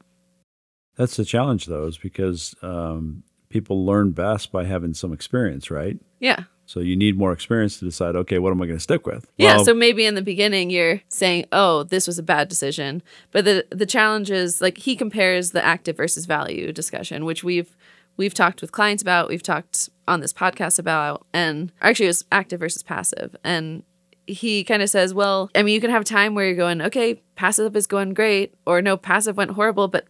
That's 0.97 1.17
the 1.17 1.25
challenge, 1.25 1.67
though, 1.67 1.87
is 1.87 1.99
because 1.99 2.55
um, 2.63 3.25
people 3.55 3.87
learn 3.87 4.11
best 4.11 4.51
by 4.51 4.65
having 4.65 4.93
some 4.95 5.13
experience, 5.13 5.71
right? 5.71 5.97
Yeah. 6.19 6.43
So 6.67 6.81
you 6.81 6.97
need 6.97 7.17
more 7.17 7.33
experience 7.33 7.79
to 7.79 7.85
decide, 7.85 8.17
okay, 8.17 8.41
what 8.41 8.51
am 8.51 8.61
I 8.61 8.67
going 8.67 8.79
to 8.79 8.83
stick 8.83 9.07
with? 9.07 9.31
Yeah. 9.37 9.57
Well, 9.57 9.67
so 9.67 9.75
maybe 9.75 10.07
in 10.07 10.17
the 10.17 10.23
beginning 10.23 10.71
you're 10.71 11.03
saying, 11.09 11.45
oh, 11.53 11.85
this 11.85 12.09
was 12.09 12.19
a 12.19 12.23
bad 12.25 12.49
decision, 12.49 13.01
but 13.31 13.45
the 13.45 13.65
the 13.71 13.87
challenge 13.87 14.29
is 14.29 14.61
like 14.61 14.79
he 14.79 14.97
compares 14.97 15.53
the 15.53 15.65
active 15.65 15.97
versus 15.97 16.27
value 16.27 16.73
discussion, 16.73 17.25
which 17.25 17.45
we've 17.45 17.77
we've 18.17 18.35
talked 18.35 18.61
with 18.61 18.73
clients 18.73 19.03
about, 19.05 19.29
we've 19.29 19.43
talked 19.43 19.89
on 20.09 20.19
this 20.21 20.33
podcast 20.33 20.81
about, 20.81 21.25
and 21.33 21.71
actually 21.81 22.07
it 22.07 22.09
was 22.09 22.25
active 22.33 22.59
versus 22.59 22.83
passive, 22.83 23.37
and 23.45 23.85
he 24.27 24.65
kind 24.65 24.83
of 24.83 24.91
says, 24.91 25.15
well, 25.15 25.49
I 25.55 25.63
mean, 25.63 25.75
you 25.75 25.81
can 25.81 25.91
have 25.91 26.05
time 26.05 26.35
where 26.35 26.47
you're 26.47 26.57
going, 26.57 26.83
okay, 26.83 27.23
passive 27.37 27.77
is 27.77 27.87
going 27.87 28.15
great, 28.15 28.53
or 28.67 28.83
no, 28.83 28.97
passive 28.97 29.37
went 29.37 29.53
horrible, 29.53 29.87
but 29.87 30.07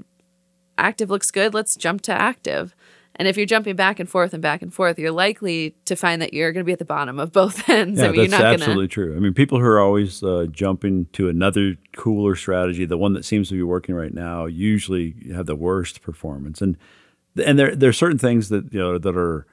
active 0.78 1.10
looks 1.10 1.30
good. 1.30 1.52
Let's 1.52 1.76
jump 1.76 2.00
to 2.02 2.12
active. 2.12 2.73
And 3.16 3.28
if 3.28 3.36
you're 3.36 3.46
jumping 3.46 3.76
back 3.76 4.00
and 4.00 4.08
forth 4.08 4.34
and 4.34 4.42
back 4.42 4.60
and 4.60 4.74
forth, 4.74 4.98
you're 4.98 5.12
likely 5.12 5.76
to 5.84 5.94
find 5.94 6.20
that 6.20 6.34
you're 6.34 6.52
going 6.52 6.62
to 6.62 6.66
be 6.66 6.72
at 6.72 6.80
the 6.80 6.84
bottom 6.84 7.20
of 7.20 7.32
both 7.32 7.68
ends. 7.68 8.00
Yeah, 8.00 8.08
I 8.08 8.10
mean, 8.10 8.30
that's 8.30 8.42
absolutely 8.42 8.86
gonna... 8.86 8.88
true. 8.88 9.16
I 9.16 9.20
mean, 9.20 9.34
people 9.34 9.58
who 9.58 9.64
are 9.64 9.80
always 9.80 10.22
uh, 10.22 10.46
jumping 10.50 11.06
to 11.12 11.28
another 11.28 11.76
cooler 11.96 12.34
strategy, 12.34 12.84
the 12.84 12.98
one 12.98 13.12
that 13.12 13.24
seems 13.24 13.48
to 13.50 13.54
be 13.54 13.62
working 13.62 13.94
right 13.94 14.12
now, 14.12 14.46
usually 14.46 15.14
have 15.32 15.46
the 15.46 15.54
worst 15.54 16.02
performance. 16.02 16.60
And 16.60 16.76
and 17.44 17.58
there 17.58 17.74
there 17.74 17.88
are 17.88 17.94
certain 17.94 18.18
things 18.18 18.48
that 18.48 18.72
you 18.72 18.78
know 18.78 18.98
that 18.98 19.16
are 19.16 19.46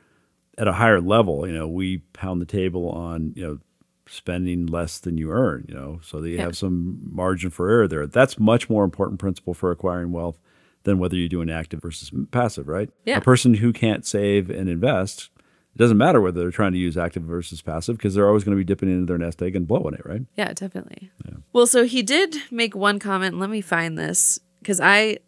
at 0.57 0.67
a 0.67 0.73
higher 0.73 1.01
level. 1.01 1.47
You 1.47 1.53
know, 1.53 1.67
we 1.67 1.99
pound 2.13 2.41
the 2.41 2.45
table 2.45 2.89
on 2.89 3.33
you 3.35 3.45
know 3.45 3.59
spending 4.07 4.65
less 4.65 4.99
than 4.99 5.17
you 5.17 5.31
earn. 5.31 5.65
You 5.67 5.75
know, 5.75 5.99
so 6.03 6.19
that 6.19 6.29
you 6.29 6.37
yeah. 6.37 6.43
have 6.43 6.57
some 6.57 6.99
margin 7.03 7.51
for 7.51 7.69
error 7.69 7.87
there. 7.87 8.07
That's 8.07 8.39
much 8.39 8.69
more 8.69 8.83
important 8.83 9.19
principle 9.19 9.53
for 9.53 9.71
acquiring 9.71 10.11
wealth 10.11 10.39
than 10.83 10.99
whether 10.99 11.15
you're 11.15 11.29
doing 11.29 11.49
active 11.49 11.81
versus 11.81 12.11
passive, 12.31 12.67
right? 12.67 12.89
Yeah. 13.05 13.17
A 13.17 13.21
person 13.21 13.55
who 13.55 13.71
can't 13.71 14.05
save 14.05 14.49
and 14.49 14.67
invest 14.69 15.29
it 15.73 15.77
doesn't 15.77 15.97
matter 15.97 16.19
whether 16.19 16.41
they're 16.41 16.51
trying 16.51 16.73
to 16.73 16.77
use 16.77 16.97
active 16.97 17.23
versus 17.23 17.61
passive 17.61 17.97
because 17.97 18.13
they're 18.13 18.27
always 18.27 18.43
going 18.43 18.57
to 18.57 18.59
be 18.59 18.65
dipping 18.65 18.91
into 18.91 19.05
their 19.05 19.17
nest 19.17 19.41
egg 19.41 19.55
and 19.55 19.67
blowing 19.67 19.93
it, 19.93 20.05
right? 20.05 20.21
Yeah, 20.35 20.51
definitely. 20.51 21.11
Yeah. 21.25 21.37
Well, 21.53 21.65
so 21.65 21.85
he 21.85 22.03
did 22.03 22.35
make 22.51 22.75
one 22.75 22.99
comment. 22.99 23.39
Let 23.39 23.49
me 23.49 23.61
find 23.61 23.97
this 23.97 24.39
because 24.59 24.81
I 24.81 25.19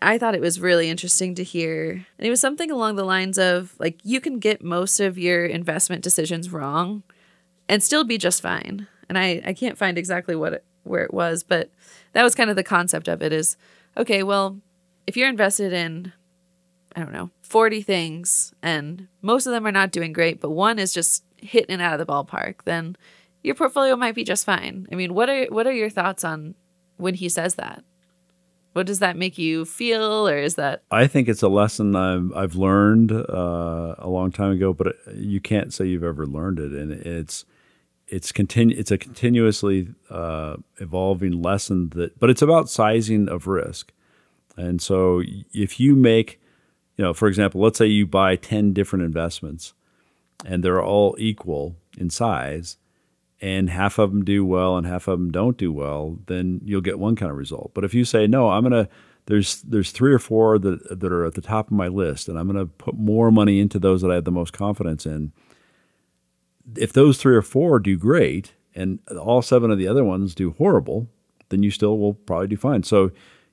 I 0.00 0.16
thought 0.16 0.34
it 0.34 0.40
was 0.40 0.60
really 0.60 0.88
interesting 0.88 1.34
to 1.34 1.44
hear. 1.44 1.90
And 1.90 2.26
it 2.26 2.30
was 2.30 2.40
something 2.40 2.70
along 2.70 2.96
the 2.96 3.04
lines 3.04 3.38
of 3.38 3.74
like 3.78 4.00
you 4.02 4.20
can 4.20 4.38
get 4.38 4.64
most 4.64 4.98
of 4.98 5.18
your 5.18 5.44
investment 5.44 6.02
decisions 6.02 6.50
wrong 6.50 7.02
and 7.68 7.82
still 7.82 8.02
be 8.02 8.16
just 8.16 8.40
fine. 8.40 8.86
And 9.10 9.18
I 9.18 9.42
I 9.44 9.52
can't 9.52 9.76
find 9.76 9.98
exactly 9.98 10.34
what 10.34 10.54
it, 10.54 10.64
where 10.84 11.04
it 11.04 11.12
was, 11.12 11.42
but 11.42 11.70
that 12.14 12.22
was 12.22 12.34
kind 12.34 12.48
of 12.48 12.56
the 12.56 12.64
concept 12.64 13.08
of 13.08 13.20
it 13.20 13.32
is 13.32 13.58
okay, 13.94 14.22
well, 14.22 14.58
if 15.06 15.16
you're 15.16 15.28
invested 15.28 15.72
in 15.72 16.12
I 16.94 17.00
don't 17.00 17.12
know, 17.12 17.30
40 17.40 17.80
things 17.82 18.52
and 18.62 19.08
most 19.22 19.46
of 19.46 19.52
them 19.52 19.66
are 19.66 19.72
not 19.72 19.92
doing 19.92 20.12
great, 20.12 20.40
but 20.40 20.50
one 20.50 20.78
is 20.78 20.92
just 20.92 21.24
hitting 21.38 21.80
it 21.80 21.82
out 21.82 21.98
of 21.98 22.06
the 22.06 22.12
ballpark, 22.12 22.56
then 22.64 22.96
your 23.42 23.54
portfolio 23.54 23.96
might 23.96 24.14
be 24.14 24.24
just 24.24 24.44
fine. 24.44 24.86
I 24.92 24.94
mean, 24.94 25.14
what 25.14 25.28
are 25.28 25.46
what 25.46 25.66
are 25.66 25.72
your 25.72 25.90
thoughts 25.90 26.24
on 26.24 26.54
when 26.96 27.14
he 27.14 27.28
says 27.28 27.56
that? 27.56 27.82
What 28.74 28.86
does 28.86 29.00
that 29.00 29.18
make 29.18 29.36
you 29.36 29.66
feel, 29.66 30.26
or 30.26 30.38
is 30.38 30.54
that? 30.54 30.82
I 30.90 31.06
think 31.06 31.28
it's 31.28 31.42
a 31.42 31.48
lesson 31.48 31.94
I've, 31.94 32.32
I've 32.34 32.54
learned 32.54 33.12
uh, 33.12 33.96
a 33.98 34.08
long 34.08 34.30
time 34.32 34.52
ago, 34.52 34.72
but 34.72 34.96
you 35.14 35.40
can't 35.40 35.74
say 35.74 35.84
you've 35.86 36.04
ever 36.04 36.26
learned 36.26 36.58
it, 36.58 36.72
and 36.72 36.90
it's 36.90 37.44
it's 38.06 38.32
continu- 38.32 38.78
It's 38.78 38.90
a 38.90 38.96
continuously 38.96 39.88
uh, 40.08 40.56
evolving 40.78 41.42
lesson 41.42 41.90
that, 41.90 42.18
but 42.18 42.30
it's 42.30 42.42
about 42.42 42.70
sizing 42.70 43.28
of 43.28 43.46
risk, 43.46 43.92
and 44.56 44.80
so 44.80 45.22
if 45.52 45.80
you 45.80 45.96
make, 45.96 46.40
you 46.96 47.04
know, 47.04 47.14
for 47.14 47.28
example, 47.28 47.60
let's 47.60 47.78
say 47.78 47.86
you 47.86 48.06
buy 48.06 48.36
ten 48.36 48.72
different 48.72 49.04
investments, 49.04 49.74
and 50.44 50.62
they're 50.62 50.82
all 50.82 51.16
equal 51.18 51.76
in 51.96 52.10
size, 52.10 52.76
and 53.40 53.70
half 53.70 53.98
of 53.98 54.10
them 54.10 54.24
do 54.24 54.44
well 54.44 54.76
and 54.76 54.86
half 54.86 55.08
of 55.08 55.18
them 55.18 55.30
don't 55.30 55.56
do 55.56 55.72
well, 55.72 56.18
then 56.26 56.60
you'll 56.64 56.80
get 56.80 56.98
one 56.98 57.16
kind 57.16 57.30
of 57.30 57.36
result. 57.36 57.72
But 57.74 57.84
if 57.84 57.94
you 57.94 58.04
say 58.04 58.26
no, 58.26 58.50
I'm 58.50 58.62
gonna 58.62 58.88
there's 59.26 59.62
there's 59.62 59.90
three 59.92 60.12
or 60.12 60.18
four 60.18 60.58
that 60.58 61.00
that 61.00 61.12
are 61.12 61.24
at 61.24 61.34
the 61.34 61.40
top 61.40 61.66
of 61.66 61.72
my 61.72 61.88
list, 61.88 62.28
and 62.28 62.38
I'm 62.38 62.46
gonna 62.46 62.66
put 62.66 62.94
more 62.94 63.30
money 63.30 63.60
into 63.60 63.78
those 63.78 64.02
that 64.02 64.10
I 64.10 64.16
have 64.16 64.24
the 64.24 64.30
most 64.30 64.52
confidence 64.52 65.06
in. 65.06 65.32
If 66.76 66.92
those 66.92 67.18
three 67.18 67.34
or 67.34 67.42
four 67.42 67.78
do 67.78 67.96
great, 67.96 68.52
and 68.74 69.00
all 69.08 69.42
seven 69.42 69.70
of 69.70 69.78
the 69.78 69.88
other 69.88 70.04
ones 70.04 70.34
do 70.34 70.52
horrible, 70.52 71.08
then 71.48 71.62
you 71.62 71.70
still 71.70 71.98
will 71.98 72.14
probably 72.14 72.48
do 72.48 72.56
fine. 72.56 72.82
So 72.82 73.10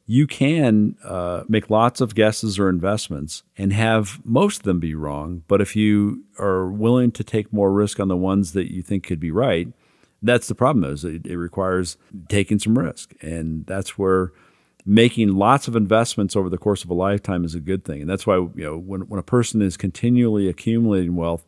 you 0.10 0.26
can 0.26 0.96
uh, 1.04 1.44
make 1.48 1.70
lots 1.70 2.02
of 2.02 2.16
guesses 2.16 2.58
or 2.58 2.68
investments 2.68 3.44
and 3.56 3.72
have 3.72 4.20
most 4.26 4.62
of 4.62 4.64
them 4.64 4.80
be 4.80 4.96
wrong. 4.96 5.44
But 5.48 5.62
if 5.62 5.76
you 5.76 6.24
are 6.40 6.66
willing 6.72 7.12
to 7.12 7.24
take 7.24 7.54
more 7.54 7.72
risk 7.72 8.00
on 8.00 8.08
the 8.08 8.18
ones 8.18 8.54
that 8.54 8.74
you 8.74 8.82
think 8.82 9.04
could 9.04 9.20
be 9.20 9.30
right, 9.30 9.68
that's 10.24 10.48
the 10.48 10.56
problem. 10.56 10.92
Is 10.92 11.06
it, 11.06 11.28
it 11.28 11.38
requires 11.38 11.96
taking 12.28 12.58
some 12.58 12.80
risk, 12.80 13.14
and 13.22 13.68
that's 13.68 14.00
where 14.00 14.32
making 14.84 15.36
lots 15.36 15.68
of 15.68 15.76
investments 15.76 16.36
over 16.36 16.50
the 16.50 16.58
course 16.58 16.84
of 16.84 16.90
a 16.90 16.96
lifetime 16.96 17.46
is 17.46 17.54
a 17.54 17.60
good 17.60 17.86
thing. 17.86 18.02
And 18.02 18.10
that's 18.10 18.26
why 18.26 18.38
you 18.38 18.52
know 18.56 18.80
when 18.80 19.02
when 19.02 19.20
a 19.20 19.24
person 19.24 19.62
is 19.62 19.78
continually 19.78 20.50
accumulating 20.50 21.16
wealth 21.16 21.46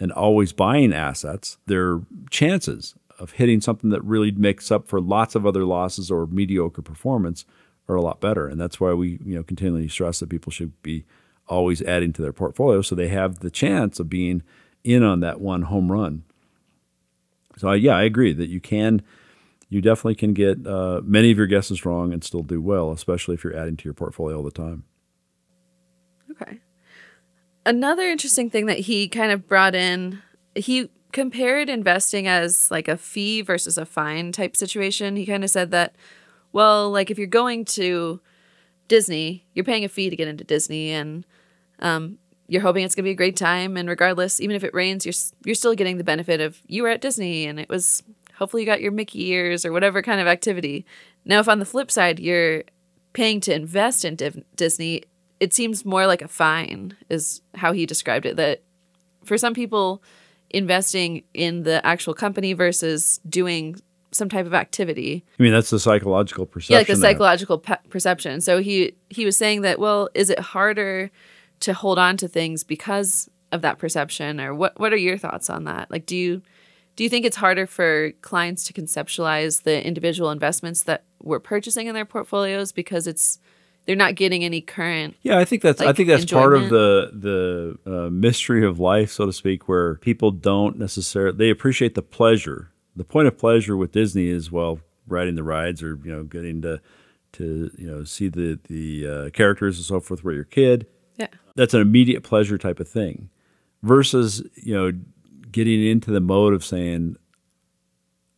and 0.00 0.10
always 0.10 0.52
buying 0.52 0.92
assets, 0.92 1.58
their 1.66 2.00
chances 2.28 2.96
of 3.20 3.32
hitting 3.32 3.60
something 3.60 3.90
that 3.90 4.02
really 4.02 4.32
makes 4.32 4.72
up 4.72 4.88
for 4.88 5.00
lots 5.00 5.36
of 5.36 5.46
other 5.46 5.64
losses 5.64 6.10
or 6.10 6.26
mediocre 6.26 6.82
performance 6.82 7.44
are 7.90 7.96
a 7.96 8.02
lot 8.02 8.20
better. 8.20 8.46
And 8.46 8.60
that's 8.60 8.80
why 8.80 8.92
we 8.92 9.18
you 9.24 9.34
know 9.34 9.42
continually 9.42 9.88
stress 9.88 10.20
that 10.20 10.30
people 10.30 10.52
should 10.52 10.80
be 10.82 11.04
always 11.46 11.82
adding 11.82 12.12
to 12.12 12.22
their 12.22 12.32
portfolio 12.32 12.80
so 12.80 12.94
they 12.94 13.08
have 13.08 13.40
the 13.40 13.50
chance 13.50 13.98
of 13.98 14.08
being 14.08 14.42
in 14.84 15.02
on 15.02 15.20
that 15.20 15.40
one 15.40 15.62
home 15.62 15.90
run. 15.90 16.22
So 17.58 17.72
yeah, 17.72 17.96
I 17.96 18.04
agree 18.04 18.32
that 18.32 18.48
you 18.48 18.60
can, 18.60 19.02
you 19.68 19.82
definitely 19.82 20.14
can 20.14 20.32
get 20.32 20.66
uh, 20.66 21.02
many 21.04 21.30
of 21.30 21.36
your 21.36 21.46
guesses 21.46 21.84
wrong 21.84 22.12
and 22.12 22.24
still 22.24 22.42
do 22.42 22.62
well, 22.62 22.92
especially 22.92 23.34
if 23.34 23.44
you're 23.44 23.56
adding 23.56 23.76
to 23.76 23.84
your 23.84 23.94
portfolio 23.94 24.36
all 24.36 24.42
the 24.42 24.50
time. 24.50 24.84
Okay. 26.30 26.60
Another 27.66 28.04
interesting 28.04 28.48
thing 28.48 28.66
that 28.66 28.78
he 28.78 29.08
kind 29.08 29.32
of 29.32 29.46
brought 29.46 29.74
in, 29.74 30.22
he 30.54 30.88
compared 31.12 31.68
investing 31.68 32.26
as 32.26 32.70
like 32.70 32.88
a 32.88 32.96
fee 32.96 33.42
versus 33.42 33.76
a 33.76 33.84
fine 33.84 34.32
type 34.32 34.56
situation. 34.56 35.16
He 35.16 35.26
kind 35.26 35.44
of 35.44 35.50
said 35.50 35.70
that 35.72 35.94
well, 36.52 36.90
like 36.90 37.10
if 37.10 37.18
you're 37.18 37.26
going 37.26 37.64
to 37.66 38.20
Disney, 38.88 39.46
you're 39.54 39.64
paying 39.64 39.84
a 39.84 39.88
fee 39.88 40.10
to 40.10 40.16
get 40.16 40.28
into 40.28 40.44
Disney, 40.44 40.90
and 40.90 41.24
um, 41.78 42.18
you're 42.48 42.62
hoping 42.62 42.84
it's 42.84 42.94
gonna 42.94 43.04
be 43.04 43.10
a 43.10 43.14
great 43.14 43.36
time. 43.36 43.76
And 43.76 43.88
regardless, 43.88 44.40
even 44.40 44.56
if 44.56 44.64
it 44.64 44.74
rains, 44.74 45.06
you're 45.06 45.14
you're 45.44 45.54
still 45.54 45.74
getting 45.74 45.96
the 45.96 46.04
benefit 46.04 46.40
of 46.40 46.60
you 46.66 46.82
were 46.82 46.88
at 46.88 47.00
Disney, 47.00 47.46
and 47.46 47.60
it 47.60 47.68
was 47.68 48.02
hopefully 48.34 48.62
you 48.62 48.66
got 48.66 48.80
your 48.80 48.92
Mickey 48.92 49.28
ears 49.28 49.64
or 49.64 49.72
whatever 49.72 50.02
kind 50.02 50.20
of 50.20 50.26
activity. 50.26 50.84
Now, 51.24 51.40
if 51.40 51.48
on 51.48 51.58
the 51.58 51.64
flip 51.64 51.90
side 51.90 52.18
you're 52.18 52.64
paying 53.12 53.40
to 53.42 53.54
invest 53.54 54.04
in 54.04 54.16
Div- 54.16 54.44
Disney, 54.56 55.04
it 55.38 55.52
seems 55.52 55.84
more 55.84 56.06
like 56.06 56.22
a 56.22 56.28
fine, 56.28 56.96
is 57.08 57.42
how 57.54 57.72
he 57.72 57.86
described 57.86 58.26
it. 58.26 58.36
That 58.36 58.62
for 59.24 59.38
some 59.38 59.54
people, 59.54 60.02
investing 60.50 61.22
in 61.32 61.62
the 61.62 61.84
actual 61.86 62.14
company 62.14 62.52
versus 62.54 63.20
doing 63.28 63.76
some 64.12 64.28
type 64.28 64.46
of 64.46 64.54
activity. 64.54 65.24
I 65.38 65.42
mean, 65.42 65.52
that's 65.52 65.70
the 65.70 65.78
psychological 65.78 66.46
perception. 66.46 66.72
Yeah, 66.72 66.78
like 66.78 66.86
the 66.86 66.96
psychological 66.96 67.58
pe- 67.58 67.76
perception. 67.88 68.40
So 68.40 68.60
he 68.60 68.94
he 69.08 69.24
was 69.24 69.36
saying 69.36 69.62
that 69.62 69.78
well, 69.78 70.08
is 70.14 70.30
it 70.30 70.38
harder 70.38 71.10
to 71.60 71.74
hold 71.74 71.98
on 71.98 72.16
to 72.18 72.28
things 72.28 72.64
because 72.64 73.28
of 73.52 73.62
that 73.62 73.78
perception, 73.78 74.40
or 74.40 74.54
what? 74.54 74.78
What 74.78 74.92
are 74.92 74.96
your 74.96 75.18
thoughts 75.18 75.50
on 75.50 75.64
that? 75.64 75.90
Like, 75.90 76.06
do 76.06 76.16
you 76.16 76.42
do 76.96 77.04
you 77.04 77.10
think 77.10 77.24
it's 77.24 77.36
harder 77.36 77.66
for 77.66 78.12
clients 78.20 78.64
to 78.64 78.72
conceptualize 78.72 79.62
the 79.62 79.84
individual 79.86 80.30
investments 80.30 80.82
that 80.82 81.04
we're 81.22 81.40
purchasing 81.40 81.86
in 81.86 81.94
their 81.94 82.04
portfolios 82.04 82.72
because 82.72 83.06
it's 83.06 83.38
they're 83.86 83.96
not 83.96 84.14
getting 84.14 84.44
any 84.44 84.60
current 84.60 85.16
Yeah, 85.22 85.38
I 85.38 85.44
think 85.44 85.62
that's 85.62 85.80
I 85.80 85.92
think 85.92 86.08
that's 86.08 86.30
part 86.30 86.54
of 86.54 86.68
the 86.68 87.10
the 87.12 87.90
uh, 87.90 88.10
mystery 88.10 88.66
of 88.66 88.78
life, 88.78 89.10
so 89.10 89.26
to 89.26 89.32
speak, 89.32 89.68
where 89.68 89.94
people 89.96 90.30
don't 90.30 90.78
necessarily 90.78 91.36
they 91.36 91.50
appreciate 91.50 91.94
the 91.94 92.02
pleasure. 92.02 92.70
The 93.00 93.04
point 93.04 93.28
of 93.28 93.38
pleasure 93.38 93.78
with 93.78 93.92
Disney 93.92 94.28
is 94.28 94.52
well, 94.52 94.78
riding 95.08 95.34
the 95.34 95.42
rides 95.42 95.82
or 95.82 95.98
you 96.04 96.12
know 96.12 96.22
getting 96.22 96.60
to 96.60 96.82
to 97.32 97.70
you 97.78 97.90
know 97.90 98.04
see 98.04 98.28
the 98.28 98.60
the 98.68 99.06
uh, 99.08 99.30
characters 99.30 99.78
and 99.78 99.86
so 99.86 100.00
forth 100.00 100.22
with 100.22 100.34
your 100.34 100.44
kid. 100.44 100.86
yeah 101.16 101.28
That's 101.56 101.72
an 101.72 101.80
immediate 101.80 102.22
pleasure 102.22 102.58
type 102.58 102.78
of 102.78 102.86
thing, 102.86 103.30
versus 103.82 104.42
you 104.54 104.74
know 104.74 104.92
getting 105.50 105.82
into 105.82 106.10
the 106.10 106.20
mode 106.20 106.52
of 106.52 106.62
saying 106.62 107.16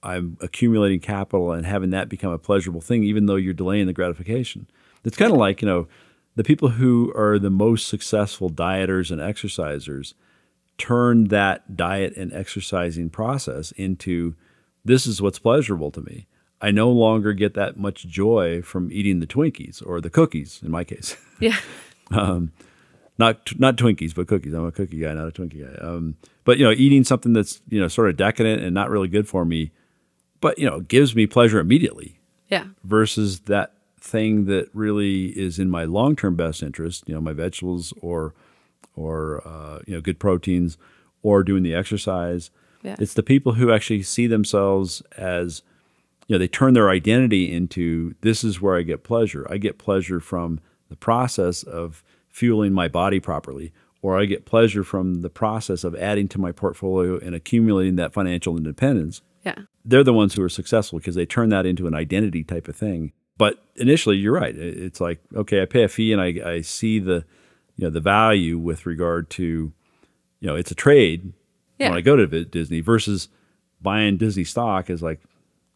I'm 0.00 0.36
accumulating 0.40 1.00
capital 1.00 1.50
and 1.50 1.66
having 1.66 1.90
that 1.90 2.08
become 2.08 2.30
a 2.30 2.38
pleasurable 2.38 2.80
thing, 2.80 3.02
even 3.02 3.26
though 3.26 3.34
you're 3.34 3.54
delaying 3.54 3.86
the 3.86 3.92
gratification. 3.92 4.68
It's 5.02 5.16
kind 5.16 5.32
of 5.32 5.38
like, 5.38 5.60
you 5.60 5.66
know, 5.66 5.88
the 6.36 6.44
people 6.44 6.68
who 6.68 7.12
are 7.16 7.36
the 7.36 7.50
most 7.50 7.88
successful 7.88 8.48
dieters 8.48 9.10
and 9.10 9.20
exercisers 9.20 10.14
turn 10.78 11.24
that 11.24 11.76
diet 11.76 12.16
and 12.16 12.32
exercising 12.32 13.10
process 13.10 13.72
into 13.72 14.36
this 14.84 15.06
is 15.06 15.22
what's 15.22 15.38
pleasurable 15.38 15.90
to 15.92 16.00
me. 16.00 16.26
I 16.60 16.70
no 16.70 16.90
longer 16.90 17.32
get 17.32 17.54
that 17.54 17.76
much 17.76 18.06
joy 18.06 18.62
from 18.62 18.92
eating 18.92 19.18
the 19.20 19.26
Twinkies 19.26 19.84
or 19.84 20.00
the 20.00 20.10
cookies 20.10 20.60
in 20.62 20.70
my 20.70 20.84
case. 20.84 21.16
yeah 21.40 21.56
not 23.18 23.58
not 23.58 23.76
Twinkies, 23.76 24.14
but 24.14 24.26
cookies. 24.26 24.52
I'm 24.52 24.66
a 24.66 24.72
cookie 24.72 24.98
guy, 24.98 25.12
not 25.12 25.28
a 25.28 25.30
Twinkie 25.30 25.62
guy. 25.62 25.86
Um, 25.86 26.16
but 26.44 26.58
you 26.58 26.64
know, 26.64 26.72
eating 26.72 27.04
something 27.04 27.32
that's 27.32 27.60
you 27.68 27.80
know 27.80 27.88
sort 27.88 28.08
of 28.08 28.16
decadent 28.16 28.62
and 28.62 28.74
not 28.74 28.90
really 28.90 29.08
good 29.08 29.28
for 29.28 29.44
me, 29.44 29.70
but 30.40 30.58
you 30.58 30.68
know 30.68 30.80
gives 30.80 31.14
me 31.14 31.26
pleasure 31.26 31.60
immediately 31.60 32.18
yeah 32.48 32.64
versus 32.84 33.40
that 33.40 33.74
thing 34.00 34.46
that 34.46 34.68
really 34.74 35.26
is 35.38 35.58
in 35.58 35.70
my 35.70 35.84
long 35.84 36.16
term 36.16 36.36
best 36.36 36.62
interest. 36.62 37.04
You 37.06 37.14
know, 37.14 37.20
my 37.20 37.32
vegetables 37.32 37.92
or 38.00 38.34
or 38.96 39.46
uh, 39.46 39.80
you 39.86 39.94
know 39.94 40.00
good 40.00 40.18
proteins 40.18 40.76
or 41.22 41.42
doing 41.42 41.62
the 41.62 41.74
exercise. 41.74 42.50
Yeah. 42.82 42.96
It's 42.98 43.14
the 43.14 43.22
people 43.22 43.54
who 43.54 43.72
actually 43.72 44.02
see 44.02 44.26
themselves 44.26 45.02
as 45.16 45.62
you 46.26 46.34
know 46.34 46.38
they 46.38 46.48
turn 46.48 46.74
their 46.74 46.90
identity 46.90 47.52
into 47.52 48.14
this 48.20 48.44
is 48.44 48.60
where 48.60 48.76
I 48.76 48.82
get 48.82 49.04
pleasure. 49.04 49.46
I 49.50 49.58
get 49.58 49.78
pleasure 49.78 50.20
from 50.20 50.60
the 50.88 50.96
process 50.96 51.62
of 51.62 52.02
fueling 52.28 52.72
my 52.72 52.88
body 52.88 53.20
properly, 53.20 53.72
or 54.00 54.18
I 54.18 54.24
get 54.24 54.46
pleasure 54.46 54.84
from 54.84 55.22
the 55.22 55.30
process 55.30 55.84
of 55.84 55.94
adding 55.94 56.28
to 56.28 56.40
my 56.40 56.52
portfolio 56.52 57.18
and 57.18 57.34
accumulating 57.34 57.96
that 57.96 58.12
financial 58.12 58.56
independence. 58.56 59.22
yeah 59.44 59.54
They're 59.84 60.04
the 60.04 60.12
ones 60.12 60.34
who 60.34 60.42
are 60.42 60.48
successful 60.48 60.98
because 60.98 61.14
they 61.14 61.26
turn 61.26 61.50
that 61.50 61.66
into 61.66 61.86
an 61.86 61.94
identity 61.94 62.44
type 62.44 62.68
of 62.68 62.76
thing. 62.76 63.12
But 63.38 63.62
initially, 63.76 64.16
you're 64.16 64.34
right. 64.34 64.54
It's 64.56 65.00
like 65.00 65.20
okay, 65.34 65.62
I 65.62 65.66
pay 65.66 65.84
a 65.84 65.88
fee 65.88 66.12
and 66.12 66.20
I, 66.20 66.40
I 66.44 66.60
see 66.60 66.98
the 66.98 67.24
you 67.76 67.84
know 67.84 67.90
the 67.90 68.00
value 68.00 68.58
with 68.58 68.86
regard 68.86 69.30
to 69.30 69.72
you 70.40 70.46
know 70.48 70.56
it's 70.56 70.70
a 70.70 70.76
trade 70.76 71.32
Yeah. 71.82 71.88
when 71.90 71.98
I 71.98 72.00
go 72.00 72.16
to 72.16 72.44
Disney 72.44 72.80
versus 72.80 73.28
buying 73.80 74.16
Disney 74.16 74.44
stock 74.44 74.88
is 74.90 75.02
like 75.02 75.20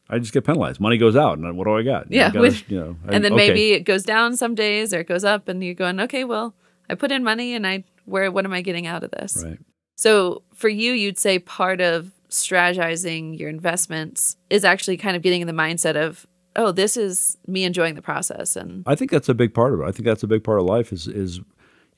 I 0.08 0.18
just 0.18 0.32
get 0.32 0.44
penalized. 0.44 0.80
Money 0.80 0.98
goes 0.98 1.16
out, 1.16 1.36
and 1.38 1.56
what 1.56 1.64
do 1.64 1.76
I 1.76 1.82
got? 1.82 2.10
Yeah, 2.12 2.26
I 2.26 2.30
gotta, 2.30 2.40
with- 2.40 2.70
you 2.70 2.78
know, 2.78 2.96
I- 3.08 3.14
and 3.14 3.24
then 3.24 3.32
okay. 3.32 3.48
maybe 3.48 3.72
it 3.72 3.80
goes 3.80 4.04
down 4.04 4.36
some 4.36 4.54
days 4.54 4.94
or 4.94 5.00
it 5.00 5.08
goes 5.08 5.24
up 5.24 5.48
and 5.48 5.62
you're 5.64 5.74
going 5.74 5.98
okay 6.00 6.24
well 6.24 6.54
i 6.88 6.94
put 6.94 7.10
in 7.10 7.24
money 7.24 7.54
and 7.54 7.66
i 7.66 7.82
where 8.04 8.30
what 8.30 8.44
am 8.44 8.52
i 8.52 8.62
getting 8.62 8.86
out 8.86 9.02
of 9.02 9.10
this 9.10 9.42
right. 9.44 9.58
So 9.98 10.42
for 10.54 10.68
you, 10.68 10.92
you'd 10.92 11.18
say 11.18 11.38
part 11.38 11.80
of 11.80 12.12
strategizing 12.28 13.38
your 13.38 13.48
investments 13.48 14.36
is 14.50 14.64
actually 14.64 14.96
kind 14.98 15.16
of 15.16 15.22
getting 15.22 15.40
in 15.40 15.46
the 15.46 15.52
mindset 15.52 15.96
of, 15.96 16.26
oh, 16.54 16.70
this 16.72 16.96
is 16.96 17.38
me 17.46 17.64
enjoying 17.64 17.94
the 17.94 18.02
process. 18.02 18.56
And 18.56 18.82
I 18.86 18.94
think 18.94 19.10
that's 19.10 19.28
a 19.28 19.34
big 19.34 19.54
part 19.54 19.72
of 19.74 19.80
it. 19.80 19.84
I 19.84 19.92
think 19.92 20.04
that's 20.04 20.22
a 20.22 20.26
big 20.26 20.44
part 20.44 20.58
of 20.60 20.66
life 20.66 20.92
is 20.92 21.08
is 21.08 21.40